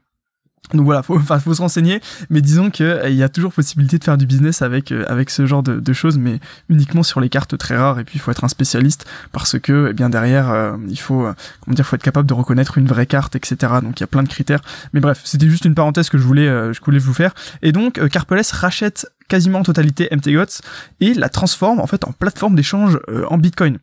Donc 0.73 0.85
voilà, 0.85 1.03
faut, 1.03 1.17
enfin, 1.19 1.39
faut 1.39 1.55
se 1.55 1.61
renseigner, 1.61 2.01
mais 2.31 2.41
disons 2.41 2.71
que 2.71 2.83
euh, 2.83 3.09
il 3.09 3.17
y 3.17 3.23
a 3.23 3.29
toujours 3.29 3.53
possibilité 3.53 3.99
de 3.99 4.05
faire 4.05 4.17
du 4.17 4.27
business 4.27 4.63
avec 4.63 4.93
euh, 4.93 5.05
avec 5.09 5.31
ce 5.31 5.47
genre 5.47 5.63
de, 5.63 5.93
choses, 5.93 6.19
mais 6.19 6.41
uniquement 6.69 7.03
sur 7.03 7.21
les 7.21 7.29
cartes 7.29 7.57
très 7.59 7.77
rares. 7.77 8.01
Et 8.01 8.05
puis 8.05 8.17
il 8.17 8.21
faut 8.21 8.31
être 8.31 8.45
un 8.45 8.49
spécialiste 8.49 9.07
parce 9.33 9.59
que, 9.59 9.89
eh 9.91 9.93
bien 9.93 10.09
derrière, 10.09 10.51
euh, 10.51 10.77
il 10.89 10.99
faut, 10.99 11.29
comment 11.61 11.75
dire, 11.75 11.87
faut 11.87 11.97
être 11.97 12.03
capable 12.03 12.29
de 12.29 12.35
reconnaître 12.35 12.79
une 12.79 12.87
vraie 12.87 13.07
carte, 13.07 13.37
etc. 13.37 13.75
Donc 13.83 14.01
il 14.01 14.03
y 14.03 14.05
a 14.05 14.09
plein 14.09 14.23
de 14.23 14.29
critères. 14.29 14.63
Mais 14.93 15.01
bref, 15.01 15.21
c'était 15.25 15.49
juste 15.49 15.65
une 15.65 15.75
parenthèse 15.75 16.09
que 16.09 16.19
je 16.19 16.25
voulais, 16.25 16.47
je 16.47 16.81
voulais 16.81 16.99
vous 16.99 17.15
faire. 17.15 17.35
Et 17.63 17.73
donc 17.73 18.01
Carpeles 18.09 18.43
rachète 18.53 19.07
quasiment 19.29 19.61
en 19.61 19.63
totalité 19.63 20.09
MTGOTS 20.11 20.61
et 21.01 21.15
la 21.15 21.29
transforme 21.29 21.81
en 21.81 21.87
fait 21.87 22.05
en 22.05 22.13
plateforme 22.13 22.57
d'échange 22.57 22.99
en 23.29 23.39
Bitcoin. 23.39 23.79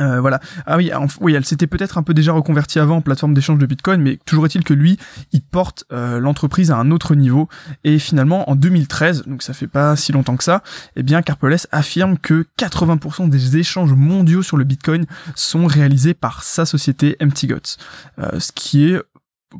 Euh, 0.00 0.20
voilà. 0.20 0.40
Ah 0.66 0.76
oui, 0.76 0.90
oui, 1.20 1.34
elle 1.34 1.44
s'était 1.44 1.66
peut-être 1.66 1.98
un 1.98 2.02
peu 2.02 2.14
déjà 2.14 2.32
reconvertie 2.32 2.78
avant 2.78 2.96
en 2.96 3.00
plateforme 3.00 3.34
d'échange 3.34 3.58
de 3.58 3.66
Bitcoin, 3.66 4.00
mais 4.00 4.18
toujours 4.24 4.46
est-il 4.46 4.64
que 4.64 4.74
lui, 4.74 4.98
il 5.32 5.42
porte 5.42 5.84
euh, 5.92 6.18
l'entreprise 6.20 6.70
à 6.70 6.76
un 6.76 6.90
autre 6.90 7.14
niveau. 7.14 7.48
Et 7.84 7.98
finalement, 7.98 8.48
en 8.48 8.56
2013, 8.56 9.24
donc 9.26 9.42
ça 9.42 9.52
fait 9.52 9.66
pas 9.66 9.96
si 9.96 10.12
longtemps 10.12 10.36
que 10.36 10.44
ça, 10.44 10.62
eh 10.96 11.02
bien, 11.02 11.22
Carpeles 11.22 11.66
affirme 11.70 12.18
que 12.18 12.46
80% 12.58 13.28
des 13.28 13.58
échanges 13.58 13.92
mondiaux 13.92 14.42
sur 14.42 14.56
le 14.56 14.64
Bitcoin 14.64 15.04
sont 15.34 15.66
réalisés 15.66 16.14
par 16.14 16.42
sa 16.42 16.64
société 16.64 17.16
MTGOTS, 17.20 17.76
euh, 18.18 18.40
ce 18.40 18.52
qui 18.52 18.86
est 18.86 19.00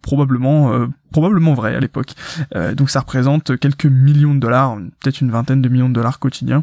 probablement 0.03 0.87
probablement 1.11 1.53
vrai 1.53 1.75
à 1.75 1.81
l'époque. 1.81 2.15
donc 2.77 2.91
ça 2.91 3.01
représente 3.01 3.59
quelques 3.59 3.87
millions 3.87 4.37
de 4.37 4.39
dollars, 4.39 4.77
peut-être 5.01 5.21
une 5.21 5.33
vingtaine 5.33 5.61
de 5.61 5.69
millions 5.69 5.89
de 5.89 5.95
dollars 5.95 6.21
quotidiens 6.21 6.63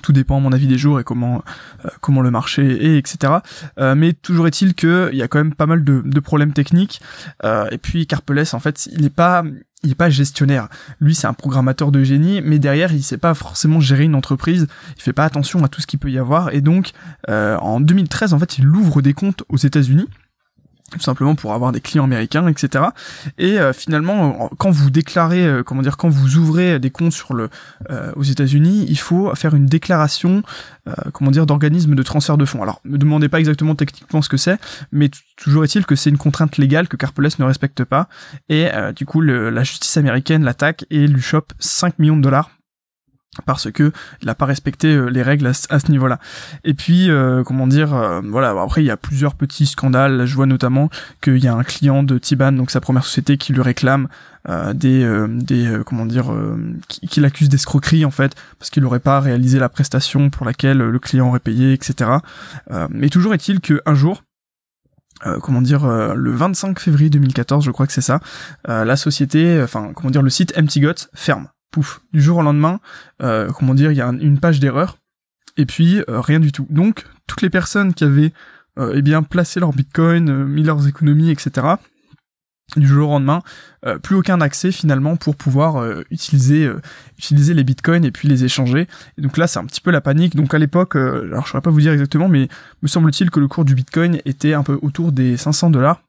tout 0.00 0.12
dépend 0.12 0.38
à 0.38 0.40
mon 0.40 0.52
avis 0.52 0.66
des 0.66 0.78
jours 0.78 1.00
et 1.00 1.04
comment 1.04 1.42
euh, 1.84 1.88
comment 2.00 2.22
le 2.22 2.30
marché 2.30 2.94
est 2.94 2.98
etc 2.98 3.34
euh, 3.78 3.94
mais 3.94 4.12
toujours 4.12 4.46
est-il 4.46 4.74
que 4.74 5.10
il 5.12 5.18
y 5.18 5.22
a 5.22 5.28
quand 5.28 5.38
même 5.38 5.54
pas 5.54 5.66
mal 5.66 5.84
de, 5.84 6.20
problèmes 6.20 6.52
techniques 6.52 7.00
euh, 7.44 7.66
et 7.70 7.78
puis 7.78 8.06
Carpeles 8.06 8.54
en 8.54 8.60
fait 8.60 8.88
il 8.92 9.02
n'est 9.02 9.10
pas 9.10 9.44
il 9.84 9.90
est 9.90 9.96
pas 9.96 10.10
gestionnaire. 10.10 10.68
Lui, 11.00 11.12
c'est 11.12 11.26
un 11.26 11.32
programmateur 11.32 11.90
de 11.90 12.04
génie, 12.04 12.40
mais 12.40 12.60
derrière, 12.60 12.92
il 12.92 13.02
sait 13.02 13.18
pas 13.18 13.34
forcément 13.34 13.80
gérer 13.80 14.04
une 14.04 14.14
entreprise. 14.14 14.68
Il 14.96 15.02
fait 15.02 15.12
pas 15.12 15.24
attention 15.24 15.64
à 15.64 15.68
tout 15.68 15.80
ce 15.80 15.88
qu'il 15.88 15.98
peut 15.98 16.12
y 16.12 16.18
avoir. 16.18 16.54
Et 16.54 16.60
donc, 16.60 16.92
en 17.26 17.80
2013, 17.80 18.32
en 18.32 18.38
fait, 18.38 18.58
il 18.58 18.68
ouvre 18.68 19.02
des 19.02 19.12
comptes 19.12 19.42
aux 19.48 19.56
États-Unis 19.56 20.06
tout 20.98 21.04
simplement 21.04 21.34
pour 21.34 21.52
avoir 21.52 21.72
des 21.72 21.80
clients 21.80 22.04
américains, 22.04 22.46
etc. 22.48 22.84
Et 23.38 23.58
euh, 23.58 23.72
finalement, 23.72 24.50
quand 24.58 24.70
vous 24.70 24.90
déclarez, 24.90 25.44
euh, 25.44 25.62
comment 25.62 25.82
dire, 25.82 25.96
quand 25.96 26.08
vous 26.08 26.36
ouvrez 26.36 26.78
des 26.78 26.90
comptes 26.90 27.12
sur 27.12 27.34
le 27.34 27.48
euh, 27.90 28.12
aux 28.16 28.22
États-Unis, 28.22 28.86
il 28.88 28.98
faut 28.98 29.34
faire 29.34 29.54
une 29.54 29.66
déclaration, 29.66 30.42
comment 31.12 31.30
dire, 31.30 31.46
d'organisme 31.46 31.94
de 31.94 32.02
transfert 32.02 32.36
de 32.36 32.44
fonds. 32.44 32.62
Alors, 32.62 32.80
me 32.84 32.98
demandez 32.98 33.28
pas 33.28 33.38
exactement 33.38 33.74
techniquement 33.74 34.22
ce 34.22 34.28
que 34.28 34.36
c'est, 34.36 34.58
mais 34.90 35.10
toujours 35.36 35.64
est-il 35.64 35.86
que 35.86 35.96
c'est 35.96 36.10
une 36.10 36.18
contrainte 36.18 36.58
légale 36.58 36.88
que 36.88 36.96
Carpeles 36.96 37.30
ne 37.38 37.44
respecte 37.44 37.84
pas, 37.84 38.08
et 38.48 38.68
du 38.94 39.06
coup, 39.06 39.20
la 39.20 39.62
justice 39.62 39.96
américaine 39.96 40.44
l'attaque 40.44 40.84
et 40.90 41.06
lui 41.06 41.22
chope 41.22 41.52
5 41.58 41.98
millions 41.98 42.16
de 42.16 42.22
dollars 42.22 42.50
parce 43.46 43.70
que 43.70 43.92
il 44.20 44.26
n'a 44.26 44.34
pas 44.34 44.44
respecté 44.44 44.88
euh, 44.88 45.06
les 45.06 45.22
règles 45.22 45.46
à, 45.46 45.52
ce 45.54 45.90
niveau-là. 45.90 46.18
Et 46.64 46.74
puis, 46.74 47.10
euh, 47.10 47.42
comment 47.42 47.66
dire, 47.66 47.94
euh, 47.94 48.20
voilà. 48.24 48.50
Après, 48.60 48.82
il 48.82 48.86
y 48.86 48.90
a 48.90 48.96
plusieurs 48.96 49.34
petits 49.34 49.66
scandales. 49.66 50.26
je 50.26 50.34
vois 50.34 50.46
notamment 50.46 50.90
qu'il 51.22 51.38
y 51.38 51.48
a 51.48 51.54
un 51.54 51.64
client 51.64 52.02
de 52.02 52.18
Tiban, 52.18 52.52
donc 52.52 52.70
sa 52.70 52.80
première 52.80 53.04
société, 53.04 53.38
qui 53.38 53.52
lui 53.52 53.62
réclame 53.62 54.08
des, 54.74 55.08
des, 55.28 55.80
comment 55.86 56.04
dire, 56.04 56.34
qui, 56.88 57.06
qui 57.06 57.20
l'accuse 57.20 57.48
d'escroquerie 57.48 58.04
en 58.04 58.10
fait, 58.10 58.34
parce 58.58 58.70
qu'il 58.70 58.82
n'aurait 58.82 58.98
pas 58.98 59.20
réalisé 59.20 59.60
la 59.60 59.68
prestation 59.68 60.30
pour 60.30 60.44
laquelle 60.44 60.78
le 60.78 60.98
client 60.98 61.28
aurait 61.28 61.38
payé, 61.38 61.72
etc. 61.72 62.10
mais 62.90 63.08
toujours 63.08 63.34
est-il 63.34 63.60
qu'un 63.60 63.94
jour, 63.94 64.24
comment 65.42 65.62
dire 65.62 65.86
le 65.86 66.32
25 66.32 66.80
février 66.80 67.08
2014 67.08 67.64
je 67.64 67.70
crois 67.70 67.86
que 67.86 67.92
c'est 67.92 68.00
ça 68.00 68.18
la 68.66 68.96
société 68.96 69.60
enfin 69.62 69.92
comment 69.94 70.10
dire 70.10 70.22
le 70.22 70.30
site 70.30 70.52
MTGOT 70.60 71.06
ferme 71.14 71.46
pouf 71.72 72.02
du 72.12 72.22
jour 72.22 72.38
au 72.38 72.42
lendemain 72.42 72.78
comment 73.18 73.74
dire 73.74 73.90
il 73.90 73.96
y 73.96 74.00
a 74.00 74.08
une 74.08 74.38
page 74.38 74.60
d'erreur 74.60 74.98
et 75.56 75.66
puis 75.66 76.02
rien 76.06 76.38
du 76.38 76.52
tout 76.52 76.66
donc 76.70 77.06
toutes 77.26 77.42
les 77.42 77.50
personnes 77.50 77.94
qui 77.94 78.04
avaient 78.04 78.32
eh 78.78 79.02
bien 79.02 79.22
placé 79.22 79.58
leur 79.58 79.72
bitcoin 79.72 80.44
mis 80.44 80.62
leurs 80.62 80.86
économies 80.86 81.30
etc 81.30 81.76
du 82.76 82.86
jour 82.86 83.10
au 83.10 83.12
lendemain, 83.12 83.42
euh, 83.86 83.98
plus 83.98 84.16
aucun 84.16 84.40
accès 84.40 84.72
finalement 84.72 85.16
pour 85.16 85.36
pouvoir 85.36 85.76
euh, 85.76 86.02
utiliser 86.10 86.64
euh, 86.64 86.80
utiliser 87.18 87.54
les 87.54 87.64
bitcoins 87.64 88.04
et 88.04 88.10
puis 88.10 88.28
les 88.28 88.44
échanger. 88.44 88.88
Et 89.18 89.22
donc 89.22 89.36
là, 89.36 89.46
c'est 89.46 89.58
un 89.58 89.66
petit 89.66 89.80
peu 89.80 89.90
la 89.90 90.00
panique. 90.00 90.36
Donc 90.36 90.54
à 90.54 90.58
l'époque, 90.58 90.96
alors 90.96 91.44
je 91.44 91.50
saurais 91.50 91.60
pas 91.60 91.70
vous 91.70 91.80
dire 91.80 91.92
exactement, 91.92 92.28
mais 92.28 92.48
me 92.82 92.88
semble-t-il 92.88 93.30
que 93.30 93.40
le 93.40 93.48
cours 93.48 93.64
du 93.64 93.74
bitcoin 93.74 94.20
était 94.24 94.54
un 94.54 94.62
peu 94.62 94.78
autour 94.82 95.12
des 95.12 95.36
500 95.36 95.70
dollars. 95.70 96.02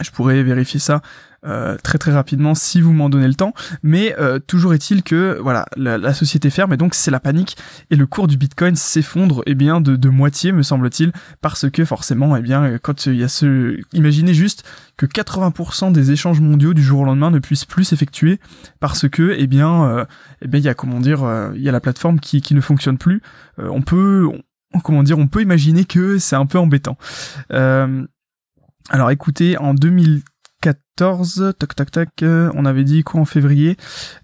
Je 0.00 0.10
pourrais 0.10 0.42
vérifier 0.42 0.80
ça 0.80 1.00
euh, 1.46 1.76
très 1.84 1.98
très 1.98 2.10
rapidement 2.10 2.56
si 2.56 2.80
vous 2.80 2.92
m'en 2.92 3.08
donnez 3.08 3.28
le 3.28 3.34
temps. 3.34 3.54
Mais 3.82 4.14
euh, 4.18 4.40
toujours 4.40 4.74
est-il 4.74 5.04
que 5.04 5.38
voilà, 5.40 5.66
la, 5.76 6.12
société 6.12 6.50
ferme 6.50 6.72
et 6.72 6.76
donc 6.76 6.94
c'est 6.94 7.12
la 7.12 7.20
panique 7.20 7.56
et 7.90 7.96
le 7.96 8.06
cours 8.06 8.26
du 8.26 8.36
Bitcoin 8.36 8.74
s'effondre 8.74 9.42
et 9.46 9.52
eh 9.52 9.54
bien 9.54 9.80
de, 9.80 9.94
de 9.94 10.08
moitié 10.08 10.50
me 10.50 10.62
semble-t-il 10.62 11.12
parce 11.40 11.70
que 11.70 11.84
forcément 11.84 12.34
et 12.34 12.40
eh 12.40 12.42
bien 12.42 12.78
quand 12.78 13.06
il 13.06 13.14
y 13.14 13.22
a 13.22 13.28
ce, 13.28 13.78
imaginez 13.92 14.34
juste 14.34 14.64
que 14.96 15.06
80% 15.06 15.92
des 15.92 16.10
échanges 16.10 16.40
mondiaux 16.40 16.74
du 16.74 16.82
jour 16.82 17.00
au 17.00 17.04
lendemain 17.04 17.30
ne 17.30 17.38
puissent 17.38 17.66
plus 17.66 17.84
s'effectuer 17.84 18.40
parce 18.80 19.08
que 19.08 19.36
eh 19.38 19.46
bien 19.46 19.84
euh, 19.84 20.04
eh 20.42 20.48
bien 20.48 20.58
il 20.58 20.64
y 20.64 20.68
a 20.68 20.74
comment 20.74 20.98
dire 20.98 21.20
il 21.54 21.62
y 21.62 21.68
a 21.68 21.72
la 21.72 21.80
plateforme 21.80 22.18
qui, 22.18 22.40
qui 22.40 22.54
ne 22.54 22.60
fonctionne 22.60 22.98
plus. 22.98 23.22
on 23.58 23.82
peut 23.82 24.28
comment 24.82 25.04
dire 25.04 25.18
on 25.18 25.28
peut 25.28 25.40
imaginer 25.40 25.84
que 25.84 26.18
c'est 26.18 26.36
un 26.36 26.46
peu 26.46 26.58
embêtant. 26.58 26.98
Alors 28.90 29.10
écoutez 29.10 29.58
en 29.58 29.74
2000 29.74 30.22
14, 30.60 31.54
tac 31.58 31.74
tac 31.76 31.90
tac, 31.90 32.22
euh, 32.22 32.50
on 32.54 32.64
avait 32.64 32.84
dit 32.84 33.04
quoi 33.04 33.20
en 33.20 33.24
février? 33.24 33.76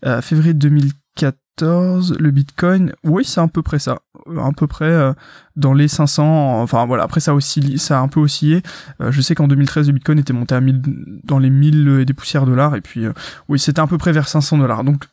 Euh, 0.04 0.20
Février 0.20 0.52
2014, 0.52 2.16
le 2.18 2.30
Bitcoin, 2.32 2.92
oui 3.04 3.24
c'est 3.24 3.40
à 3.40 3.46
peu 3.46 3.62
près 3.62 3.78
ça, 3.78 3.98
à 4.36 4.50
peu 4.56 4.66
près 4.66 4.86
euh, 4.86 5.12
dans 5.54 5.72
les 5.72 5.86
500, 5.86 6.60
enfin 6.60 6.84
voilà, 6.86 7.04
après 7.04 7.20
ça 7.20 7.34
aussi 7.34 7.78
ça 7.78 8.00
a 8.00 8.02
un 8.02 8.08
peu 8.08 8.18
oscillé, 8.18 8.62
je 8.98 9.20
sais 9.20 9.36
qu'en 9.36 9.46
2013 9.46 9.86
le 9.86 9.92
Bitcoin 9.92 10.18
était 10.18 10.32
monté 10.32 10.56
à 10.56 10.60
1000, 10.60 10.82
dans 11.22 11.38
les 11.38 11.50
1000 11.50 12.00
et 12.00 12.04
des 12.04 12.14
poussières 12.14 12.46
dollars, 12.46 12.74
et 12.74 12.80
puis 12.80 13.04
oui 13.48 13.60
c'était 13.60 13.80
à 13.80 13.86
peu 13.86 13.98
près 13.98 14.10
vers 14.10 14.26
500 14.26 14.58
dollars, 14.58 14.82
donc 14.82 15.04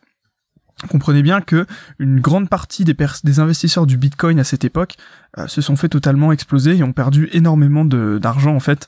comprenez 0.87 1.21
bien 1.21 1.41
que 1.41 1.65
une 1.99 2.19
grande 2.19 2.49
partie 2.49 2.83
des, 2.83 3.39
investisseurs 3.39 3.85
du 3.85 3.97
Bitcoin 3.97 4.39
à 4.39 4.43
cette 4.43 4.63
époque 4.63 4.95
se 5.47 5.61
sont 5.61 5.75
fait 5.75 5.87
totalement 5.87 6.31
exploser 6.31 6.75
et 6.77 6.83
ont 6.83 6.91
perdu 6.91 7.29
énormément 7.31 7.85
d'argent 7.85 8.53
en 8.55 8.59
fait 8.59 8.87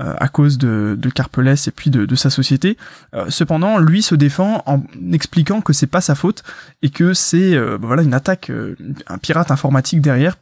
euh, 0.00 0.12
à 0.18 0.26
cause 0.26 0.58
de, 0.58 0.96
de 0.98 1.08
Carpelès 1.08 1.68
et 1.68 1.70
puis 1.70 1.88
de, 1.88 2.16
sa 2.16 2.28
société. 2.28 2.76
Euh, 3.14 3.26
cependant, 3.28 3.78
lui 3.78 4.02
se 4.02 4.16
défend 4.16 4.64
en 4.66 4.82
expliquant 5.12 5.60
que 5.60 5.72
c'est 5.72 5.86
pas 5.86 6.00
sa 6.00 6.16
faute 6.16 6.42
et 6.82 6.90
que 6.90 7.14
c'est 7.14 7.54
euh, 7.54 7.78
voilà 7.80 8.02
une 8.02 8.12
attaque, 8.12 8.50
un 9.06 9.18
pirate 9.18 9.52
informatique 9.52 10.00
derrière 10.00 10.34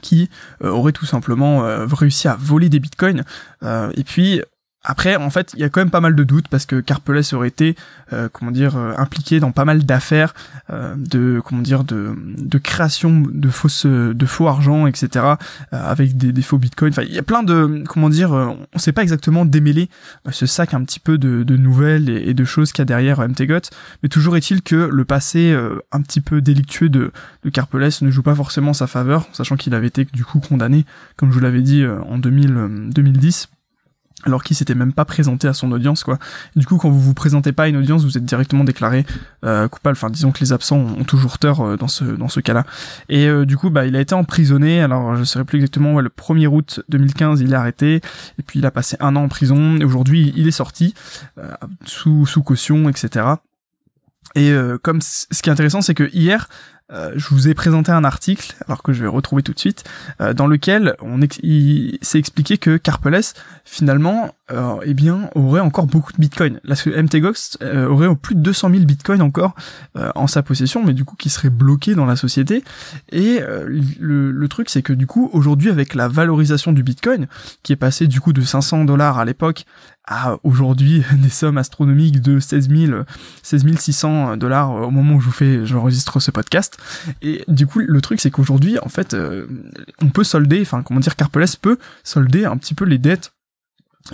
qui 0.00 0.30
aurait 0.60 0.92
tout 0.92 1.04
simplement 1.04 1.60
réussi 1.86 2.26
à 2.26 2.36
voler 2.40 2.70
des 2.70 2.80
bitcoins. 2.80 3.24
et 3.62 4.04
puis 4.04 4.40
après, 4.84 5.14
en 5.14 5.30
fait, 5.30 5.52
il 5.54 5.60
y 5.60 5.64
a 5.64 5.68
quand 5.68 5.80
même 5.80 5.90
pas 5.90 6.00
mal 6.00 6.16
de 6.16 6.24
doutes 6.24 6.48
parce 6.48 6.66
que 6.66 6.80
Carpelès 6.80 7.32
aurait 7.34 7.48
été, 7.48 7.76
euh, 8.12 8.28
comment 8.32 8.50
dire, 8.50 8.76
euh, 8.76 8.92
impliqué 8.98 9.38
dans 9.38 9.52
pas 9.52 9.64
mal 9.64 9.84
d'affaires 9.84 10.34
euh, 10.70 10.94
de, 10.96 11.40
comment 11.44 11.62
dire, 11.62 11.84
de, 11.84 12.16
de 12.16 12.58
création 12.58 13.22
de 13.32 13.48
fausses, 13.48 13.86
de 13.86 14.26
faux 14.26 14.48
argent, 14.48 14.88
etc. 14.88 15.24
avec 15.70 16.16
des, 16.16 16.32
des, 16.32 16.42
faux 16.42 16.58
bitcoins. 16.58 16.90
Enfin, 16.90 17.02
il 17.02 17.14
y 17.14 17.18
a 17.18 17.22
plein 17.22 17.44
de, 17.44 17.84
comment 17.88 18.08
dire, 18.08 18.32
on 18.32 18.78
sait 18.78 18.92
pas 18.92 19.02
exactement 19.02 19.44
démêler 19.44 19.88
ce 20.30 20.46
sac 20.46 20.74
un 20.74 20.82
petit 20.84 21.00
peu 21.00 21.16
de, 21.16 21.44
de 21.44 21.56
nouvelles 21.56 22.08
et, 22.08 22.34
de 22.34 22.44
choses 22.44 22.72
qu'il 22.72 22.80
y 22.80 22.82
a 22.82 22.86
derrière 22.86 23.20
MTGOT. 23.20 23.70
Mais 24.02 24.08
toujours 24.08 24.36
est-il 24.36 24.62
que 24.62 24.74
le 24.74 25.04
passé 25.04 25.56
un 25.92 26.00
petit 26.02 26.20
peu 26.20 26.40
délictueux 26.40 26.88
de, 26.88 27.12
de 27.44 27.50
Carpelès 27.50 28.02
ne 28.02 28.10
joue 28.10 28.22
pas 28.22 28.34
forcément 28.34 28.72
sa 28.72 28.86
faveur, 28.86 29.28
sachant 29.32 29.56
qu'il 29.56 29.74
avait 29.74 29.86
été 29.86 30.06
du 30.12 30.24
coup 30.24 30.40
condamné, 30.40 30.84
comme 31.16 31.30
je 31.30 31.34
vous 31.34 31.40
l'avais 31.40 31.62
dit, 31.62 31.84
en 31.86 32.18
2000, 32.18 32.90
2010 32.90 33.48
alors 34.24 34.42
qu'il 34.42 34.56
s'était 34.56 34.74
même 34.74 34.92
pas 34.92 35.04
présenté 35.04 35.48
à 35.48 35.52
son 35.52 35.72
audience 35.72 36.04
quoi. 36.04 36.18
du 36.56 36.66
coup 36.66 36.76
quand 36.76 36.90
vous 36.90 37.00
vous 37.00 37.14
présentez 37.14 37.52
pas 37.52 37.64
à 37.64 37.68
une 37.68 37.76
audience, 37.76 38.04
vous 38.04 38.16
êtes 38.16 38.24
directement 38.24 38.64
déclaré 38.64 39.04
euh, 39.44 39.68
coupable. 39.68 39.96
Enfin 39.96 40.10
disons 40.10 40.32
que 40.32 40.40
les 40.40 40.52
absents 40.52 40.78
ont, 40.78 41.04
toujours 41.04 41.38
tort 41.38 41.60
euh, 41.60 41.76
dans 41.76 41.88
ce 41.88 42.04
dans 42.04 42.28
ce 42.28 42.40
cas-là. 42.40 42.64
Et 43.08 43.26
euh, 43.26 43.44
du 43.44 43.56
coup 43.56 43.70
bah 43.70 43.86
il 43.86 43.96
a 43.96 44.00
été 44.00 44.14
emprisonné. 44.14 44.80
Alors 44.80 45.16
je 45.16 45.24
sais 45.24 45.42
plus 45.44 45.56
exactement 45.56 46.00
le 46.00 46.08
1er 46.08 46.46
août 46.46 46.80
2015 46.88 47.40
il 47.40 47.52
est 47.52 47.56
arrêté 47.56 47.96
et 48.38 48.42
puis 48.46 48.58
il 48.60 48.66
a 48.66 48.70
passé 48.70 48.96
un 49.00 49.16
an 49.16 49.24
en 49.24 49.28
prison 49.28 49.76
et 49.78 49.84
aujourd'hui 49.84 50.32
il 50.36 50.46
est 50.46 50.52
sorti 50.52 50.94
sous 51.84 52.26
sous 52.26 52.42
caution 52.42 52.88
etc. 52.88 53.26
Et 54.34 54.54
comme 54.82 55.02
ce 55.02 55.42
qui 55.42 55.50
est 55.50 55.52
intéressant, 55.52 55.82
c'est 55.82 55.94
que 55.94 56.08
hier, 56.14 56.48
euh, 56.92 57.12
je 57.16 57.28
vous 57.28 57.48
ai 57.48 57.54
présenté 57.54 57.92
un 57.92 58.04
article, 58.04 58.54
alors 58.66 58.82
que 58.82 58.92
je 58.92 59.02
vais 59.02 59.08
retrouver 59.08 59.42
tout 59.42 59.52
de 59.52 59.58
suite, 59.58 59.84
euh, 60.20 60.34
dans 60.34 60.46
lequel 60.46 60.96
on 61.00 61.20
il 61.42 61.98
s'est 62.02 62.18
expliqué 62.18 62.58
que 62.58 62.76
Carpelès, 62.76 63.34
finalement, 63.64 64.34
euh, 64.50 64.76
eh 64.84 64.92
bien, 64.92 65.30
aurait 65.34 65.60
encore 65.60 65.86
beaucoup 65.86 66.12
de 66.12 66.18
bitcoins. 66.18 66.60
Là, 66.64 66.74
MTGOX 66.86 67.58
euh, 67.62 67.86
aurait 67.86 68.14
plus 68.16 68.34
de 68.34 68.40
200 68.40 68.70
000 68.70 68.84
bitcoins 68.84 69.22
encore 69.22 69.54
en 70.14 70.26
sa 70.26 70.42
possession, 70.42 70.82
mais 70.84 70.94
du 70.94 71.04
coup 71.04 71.16
qui 71.16 71.28
serait 71.28 71.50
bloqué 71.50 71.94
dans 71.94 72.06
la 72.06 72.16
société. 72.16 72.64
Et 73.10 73.40
le, 73.40 74.30
le, 74.30 74.48
truc, 74.48 74.68
c'est 74.68 74.82
que 74.82 74.92
du 74.92 75.06
coup, 75.06 75.30
aujourd'hui, 75.32 75.70
avec 75.70 75.94
la 75.94 76.08
valorisation 76.08 76.72
du 76.72 76.82
bitcoin, 76.82 77.26
qui 77.62 77.72
est 77.72 77.76
passé 77.76 78.06
du 78.06 78.20
coup 78.20 78.32
de 78.32 78.42
500 78.42 78.84
dollars 78.84 79.18
à 79.18 79.24
l'époque 79.24 79.64
à 80.06 80.36
aujourd'hui 80.42 81.04
des 81.12 81.28
sommes 81.28 81.58
astronomiques 81.58 82.20
de 82.20 82.40
16 82.40 82.68
000, 82.68 83.02
16 83.42 83.78
600 83.78 84.36
dollars 84.36 84.72
au 84.74 84.90
moment 84.90 85.14
où 85.14 85.20
je 85.20 85.26
vous 85.26 85.32
fais, 85.32 85.64
j'enregistre 85.64 86.20
ce 86.20 86.30
podcast. 86.30 86.78
Et 87.22 87.44
du 87.48 87.66
coup, 87.66 87.80
le 87.80 88.00
truc, 88.00 88.20
c'est 88.20 88.30
qu'aujourd'hui, 88.30 88.78
en 88.80 88.88
fait, 88.88 89.14
euh, 89.14 89.46
on 90.00 90.08
peut 90.10 90.24
solder, 90.24 90.60
enfin, 90.62 90.82
comment 90.82 91.00
dire, 91.00 91.16
Carpelès 91.16 91.56
peut 91.56 91.78
solder 92.04 92.44
un 92.44 92.56
petit 92.56 92.74
peu 92.74 92.84
les 92.84 92.98
dettes 92.98 93.32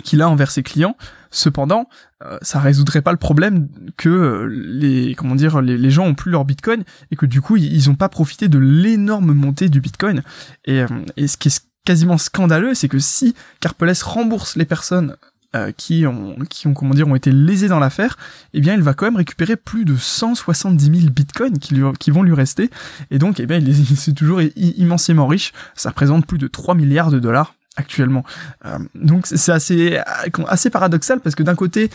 qu'il 0.03 0.21
a 0.21 0.29
envers 0.29 0.51
ses 0.51 0.63
clients. 0.63 0.95
Cependant, 1.31 1.89
euh, 2.23 2.37
ça 2.41 2.59
résoudrait 2.59 3.01
pas 3.01 3.11
le 3.11 3.17
problème 3.17 3.69
que 3.97 4.09
euh, 4.09 4.45
les 4.47 5.15
comment 5.15 5.35
dire 5.35 5.61
les, 5.61 5.91
gens 5.91 6.05
ont 6.05 6.15
plus 6.15 6.31
leur 6.31 6.45
Bitcoin 6.45 6.83
et 7.11 7.15
que 7.15 7.25
du 7.25 7.41
coup 7.41 7.55
ils, 7.57 7.89
ont 7.89 7.95
pas 7.95 8.09
profité 8.09 8.49
de 8.49 8.59
l'énorme 8.59 9.33
montée 9.33 9.69
du 9.69 9.81
Bitcoin. 9.81 10.23
Et, 10.65 10.83
et 11.17 11.27
ce 11.27 11.37
qui 11.37 11.49
est 11.49 11.63
quasiment 11.85 12.17
scandaleux, 12.17 12.75
c'est 12.75 12.87
que 12.87 12.99
si 12.99 13.35
Carpelès 13.61 14.01
rembourse 14.03 14.55
les 14.55 14.65
personnes 14.65 15.15
euh, 15.55 15.71
qui 15.71 16.05
ont 16.05 16.35
qui 16.47 16.67
ont 16.67 16.75
comment 16.75 16.93
dire 16.93 17.07
ont 17.07 17.15
été 17.15 17.31
lésés 17.31 17.67
dans 17.67 17.79
l'affaire, 17.79 18.17
eh 18.53 18.61
bien 18.61 18.75
il 18.75 18.81
va 18.81 18.93
quand 18.93 19.05
même 19.05 19.15
récupérer 19.15 19.55
plus 19.55 19.83
de 19.83 19.95
170 19.97 21.01
000 21.01 21.11
bitcoins 21.11 21.57
qui 21.57 21.73
lui, 21.73 21.83
qui 21.99 22.11
vont 22.11 22.21
lui 22.21 22.33
rester 22.33 22.69
et 23.09 23.17
donc 23.17 23.39
eh 23.39 23.47
bien 23.47 23.57
il 23.57 23.69
est, 23.69 24.13
toujours 24.15 24.41
immensément 24.55 25.25
riche. 25.25 25.51
Ça 25.75 25.89
représente 25.89 26.27
plus 26.27 26.37
de 26.37 26.47
3 26.47 26.75
milliards 26.75 27.09
de 27.09 27.17
dollars 27.17 27.55
actuellement. 27.77 28.23
Euh, 28.65 28.77
donc 28.93 29.25
c'est 29.25 29.51
assez 29.51 29.99
assez 30.47 30.69
paradoxal 30.69 31.19
parce 31.19 31.33
que 31.33 31.41
d'un 31.43 31.55
côté 31.55 31.89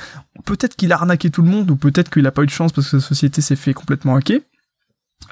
peut-être 0.44 0.74
qu'il 0.74 0.92
a 0.92 0.96
arnaqué 0.96 1.30
tout 1.30 1.42
le 1.42 1.48
monde 1.48 1.70
ou 1.70 1.76
peut-être 1.76 2.10
qu'il 2.10 2.26
a 2.26 2.32
pas 2.32 2.42
eu 2.42 2.46
de 2.46 2.50
chance 2.50 2.72
parce 2.72 2.90
que 2.90 2.98
sa 2.98 3.06
société 3.06 3.40
s'est 3.40 3.56
fait 3.56 3.72
complètement 3.72 4.16
hacker. 4.16 4.40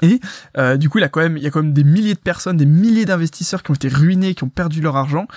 Et 0.03 0.19
euh, 0.57 0.77
du 0.77 0.89
coup, 0.89 0.99
il 0.99 1.03
a 1.03 1.09
quand 1.09 1.21
même, 1.21 1.37
il 1.37 1.43
y 1.43 1.47
a 1.47 1.49
quand 1.49 1.63
même 1.63 1.73
des 1.73 1.83
milliers 1.83 2.13
de 2.13 2.19
personnes, 2.19 2.57
des 2.57 2.65
milliers 2.65 3.05
d'investisseurs 3.05 3.63
qui 3.63 3.71
ont 3.71 3.73
été 3.73 3.87
ruinés, 3.87 4.35
qui 4.35 4.43
ont 4.43 4.49
perdu 4.49 4.81
leur 4.81 4.95
argent. 4.95 5.27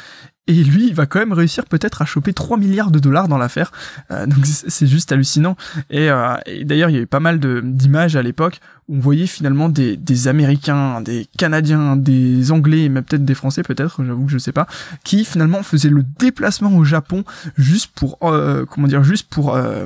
Et 0.49 0.63
lui, 0.63 0.87
il 0.87 0.95
va 0.95 1.07
quand 1.07 1.19
même 1.19 1.33
réussir 1.33 1.65
peut-être 1.65 2.03
à 2.03 2.05
choper 2.05 2.33
3 2.33 2.57
milliards 2.57 2.93
de 2.93 3.01
dollars 3.01 3.27
dans 3.27 3.39
l'affaire. 3.39 3.73
Euh, 4.11 4.27
donc 4.27 4.45
c'est 4.45 4.87
juste 4.87 5.11
hallucinant. 5.11 5.57
Euh, 5.93 6.37
et, 6.47 6.65
d'ailleurs, 6.65 6.91
il 6.91 6.97
y 6.97 6.99
a 6.99 7.03
eu 7.03 7.07
pas 7.07 7.21
mal 7.21 7.41
d'images 7.41 8.15
à 8.15 8.23
l'époque 8.23 8.61
où 8.89 8.97
on 8.97 9.01
voyait 9.01 9.27
finalement 9.27 9.69
des, 9.69 9.97
des 9.97 10.29
Américains, 10.29 11.01
des 11.01 11.27
Canadiens, 11.37 11.97
des 11.97 12.53
Anglais, 12.53 12.85
et 12.85 12.89
même 12.89 13.03
peut-être 13.03 13.25
des 13.25 13.35
Français 13.35 13.65
peut-être, 13.65 14.05
j'avoue 14.05 14.27
que 14.27 14.33
je 14.33 14.39
sais 14.39 14.53
pas, 14.53 14.69
qui 15.05 15.25
finalement 15.25 15.65
faisaient 15.65 15.91
le 15.91 16.05
déplacement 16.19 16.77
au 16.77 16.85
Japon 16.85 17.25
juste 17.57 17.91
pour, 17.97 18.19
euh, 18.23 18.65
comment 18.65 18.87
dire, 18.87 19.03
juste 19.03 19.29
pour 19.29 19.57
euh, 19.57 19.85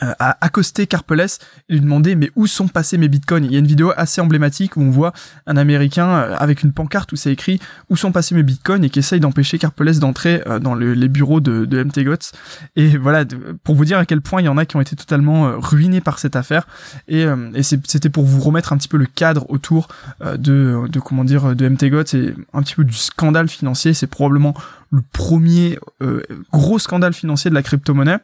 à 0.00 0.38
accoster 0.40 0.86
Carpelès 0.86 1.38
et 1.68 1.74
lui 1.74 1.80
demander 1.80 2.16
mais 2.16 2.30
où 2.34 2.46
sont 2.46 2.68
passés 2.68 2.98
mes 2.98 3.08
bitcoins? 3.08 3.44
Il 3.44 3.52
y 3.52 3.56
a 3.56 3.58
une 3.58 3.66
vidéo 3.66 3.92
assez 3.96 4.20
emblématique 4.20 4.76
où 4.76 4.82
on 4.82 4.90
voit 4.90 5.12
un 5.46 5.56
américain 5.56 6.08
euh, 6.08 6.36
avec 6.38 6.62
une 6.62 6.72
pancarte 6.72 7.12
où 7.12 7.16
c'est 7.16 7.32
écrit 7.32 7.60
où 7.90 7.96
sont 7.96 8.12
passés 8.12 8.34
mes 8.34 8.42
bitcoins? 8.42 8.84
et 8.84 8.90
qui 8.90 8.98
essaye 8.98 9.20
d'empêcher 9.20 9.58
Carpelès 9.58 9.98
d'entrer 9.98 10.42
euh, 10.46 10.58
dans 10.58 10.74
les 10.74 11.08
bureaux 11.08 11.40
de, 11.40 11.64
de 11.64 11.82
MTGOTS 11.82 12.32
et 12.76 12.96
voilà 12.96 13.24
pour 13.64 13.74
vous 13.74 13.84
dire 13.84 13.98
à 13.98 14.06
quel 14.06 14.20
point 14.20 14.40
il 14.40 14.46
y 14.46 14.48
en 14.48 14.56
a 14.56 14.64
qui 14.64 14.76
ont 14.76 14.80
été 14.80 14.96
totalement 14.96 15.58
ruinés 15.58 16.00
par 16.00 16.18
cette 16.18 16.36
affaire. 16.36 16.66
Et, 17.08 17.24
et 17.54 17.62
c'était 17.62 18.08
pour 18.08 18.24
vous 18.24 18.40
remettre 18.40 18.72
un 18.72 18.76
petit 18.76 18.88
peu 18.88 18.96
le 18.96 19.06
cadre 19.06 19.46
autour 19.50 19.88
de, 20.20 20.88
de 20.88 21.00
comment 21.00 21.24
dire 21.24 21.54
de 21.54 21.68
MTGOTS 21.68 22.14
et 22.14 22.34
un 22.52 22.62
petit 22.62 22.74
peu 22.74 22.84
du 22.84 22.94
scandale 22.94 23.48
financier. 23.48 23.94
C'est 23.94 24.06
probablement 24.06 24.54
le 24.90 25.02
premier 25.12 25.78
gros 26.52 26.78
scandale 26.78 27.12
financier 27.12 27.50
de 27.50 27.54
la 27.54 27.62
crypto-monnaie 27.62 28.18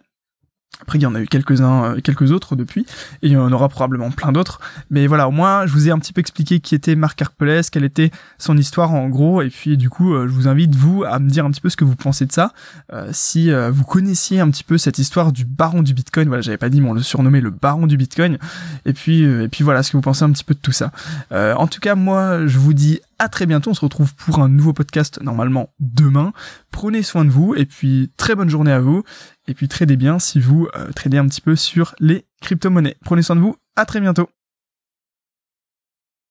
Après, 0.81 0.99
il 0.99 1.03
y 1.03 1.07
en 1.07 1.15
a 1.15 1.21
eu 1.21 1.27
quelques-uns, 1.27 1.85
euh, 1.85 2.01
quelques 2.01 2.31
autres 2.31 2.55
depuis, 2.55 2.83
et 3.23 3.27
il 3.27 3.33
y 3.33 3.37
en 3.37 3.51
aura 3.51 3.69
probablement 3.69 4.11
plein 4.11 4.31
d'autres. 4.31 4.61
Mais 4.91 5.09
voilà, 5.09 5.27
au 5.27 5.33
moins, 5.33 5.67
je 5.67 5.73
vous 5.73 5.89
ai 5.89 5.91
un 5.91 5.99
petit 5.99 6.13
peu 6.13 6.21
expliqué 6.21 6.61
qui 6.61 6.75
était 6.77 6.95
Marc 6.95 7.21
Harpelès, 7.21 7.69
quelle 7.69 7.85
était 7.85 8.13
son 8.39 8.57
histoire 8.57 8.93
en 8.93 9.09
gros, 9.09 9.43
et 9.43 9.51
puis 9.51 9.77
du 9.77 9.91
coup, 9.91 10.15
euh, 10.15 10.29
je 10.29 10.33
vous 10.33 10.47
invite 10.47 10.77
vous 10.77 11.03
à 11.05 11.19
me 11.19 11.29
dire 11.29 11.45
un 11.45 11.51
petit 11.51 11.61
peu 11.61 11.69
ce 11.69 11.77
que 11.77 11.85
vous 11.85 11.97
pensez 11.97 12.27
de 12.27 12.33
ça. 12.33 12.53
Euh, 12.93 13.11
si 13.13 13.51
vous 13.51 13.85
connaissiez 13.85 14.41
un 14.41 14.51
petit 14.51 14.65
peu 14.65 14.79
cette 14.79 14.99
histoire 14.99 15.33
du 15.33 15.45
baron 15.45 15.83
du 15.83 15.95
Bitcoin, 15.95 16.29
voilà, 16.29 16.43
j'avais 16.43 16.59
pas 16.59 16.69
dit, 16.69 16.81
mais 16.81 16.91
on 16.91 16.95
le 16.95 17.03
surnommait 17.03 17.41
le 17.41 17.51
baron 17.51 17.87
du 17.87 17.97
Bitcoin. 17.97 18.39
Et 18.85 18.93
puis, 18.93 19.23
et 19.23 19.49
puis 19.49 19.65
voilà, 19.65 19.83
ce 19.83 19.91
que 19.91 19.97
vous 19.97 20.03
pensez 20.03 20.25
un 20.25 20.31
petit 20.31 20.45
peu 20.45 20.55
de 20.55 20.61
tout 20.61 20.73
ça. 20.73 20.93
en 21.33 21.67
tout 21.67 21.81
cas, 21.81 21.95
moi, 21.95 22.47
je 22.47 22.59
vous 22.59 22.75
dis 22.75 23.01
à 23.19 23.29
très 23.29 23.47
bientôt. 23.47 23.71
On 23.71 23.75
se 23.75 23.81
retrouve 23.81 24.15
pour 24.15 24.39
un 24.41 24.49
nouveau 24.49 24.73
podcast 24.73 25.21
normalement 25.23 25.71
demain. 25.81 26.33
Prenez 26.71 27.03
soin 27.03 27.25
de 27.25 27.31
vous 27.31 27.55
et 27.57 27.67
puis 27.67 28.11
très 28.17 28.35
bonne 28.35 28.49
journée 28.49 28.73
à 28.73 28.81
vous. 28.81 29.03
Et 29.49 29.55
puis 29.55 29.67
tradez 29.67 29.97
bien 29.97 30.19
si 30.19 30.39
vous 30.39 30.69
euh, 30.77 30.93
tradez 30.93 31.17
un 31.17 31.27
petit 31.27 31.41
peu 31.41 31.57
sur 31.57 31.95
les 31.99 32.27
crypto-monnaies. 32.43 32.97
Prenez 33.05 33.23
soin 33.23 33.35
de 33.35 33.41
vous. 33.41 33.57
À 33.77 33.87
très 33.87 34.01
bientôt. 34.01 34.29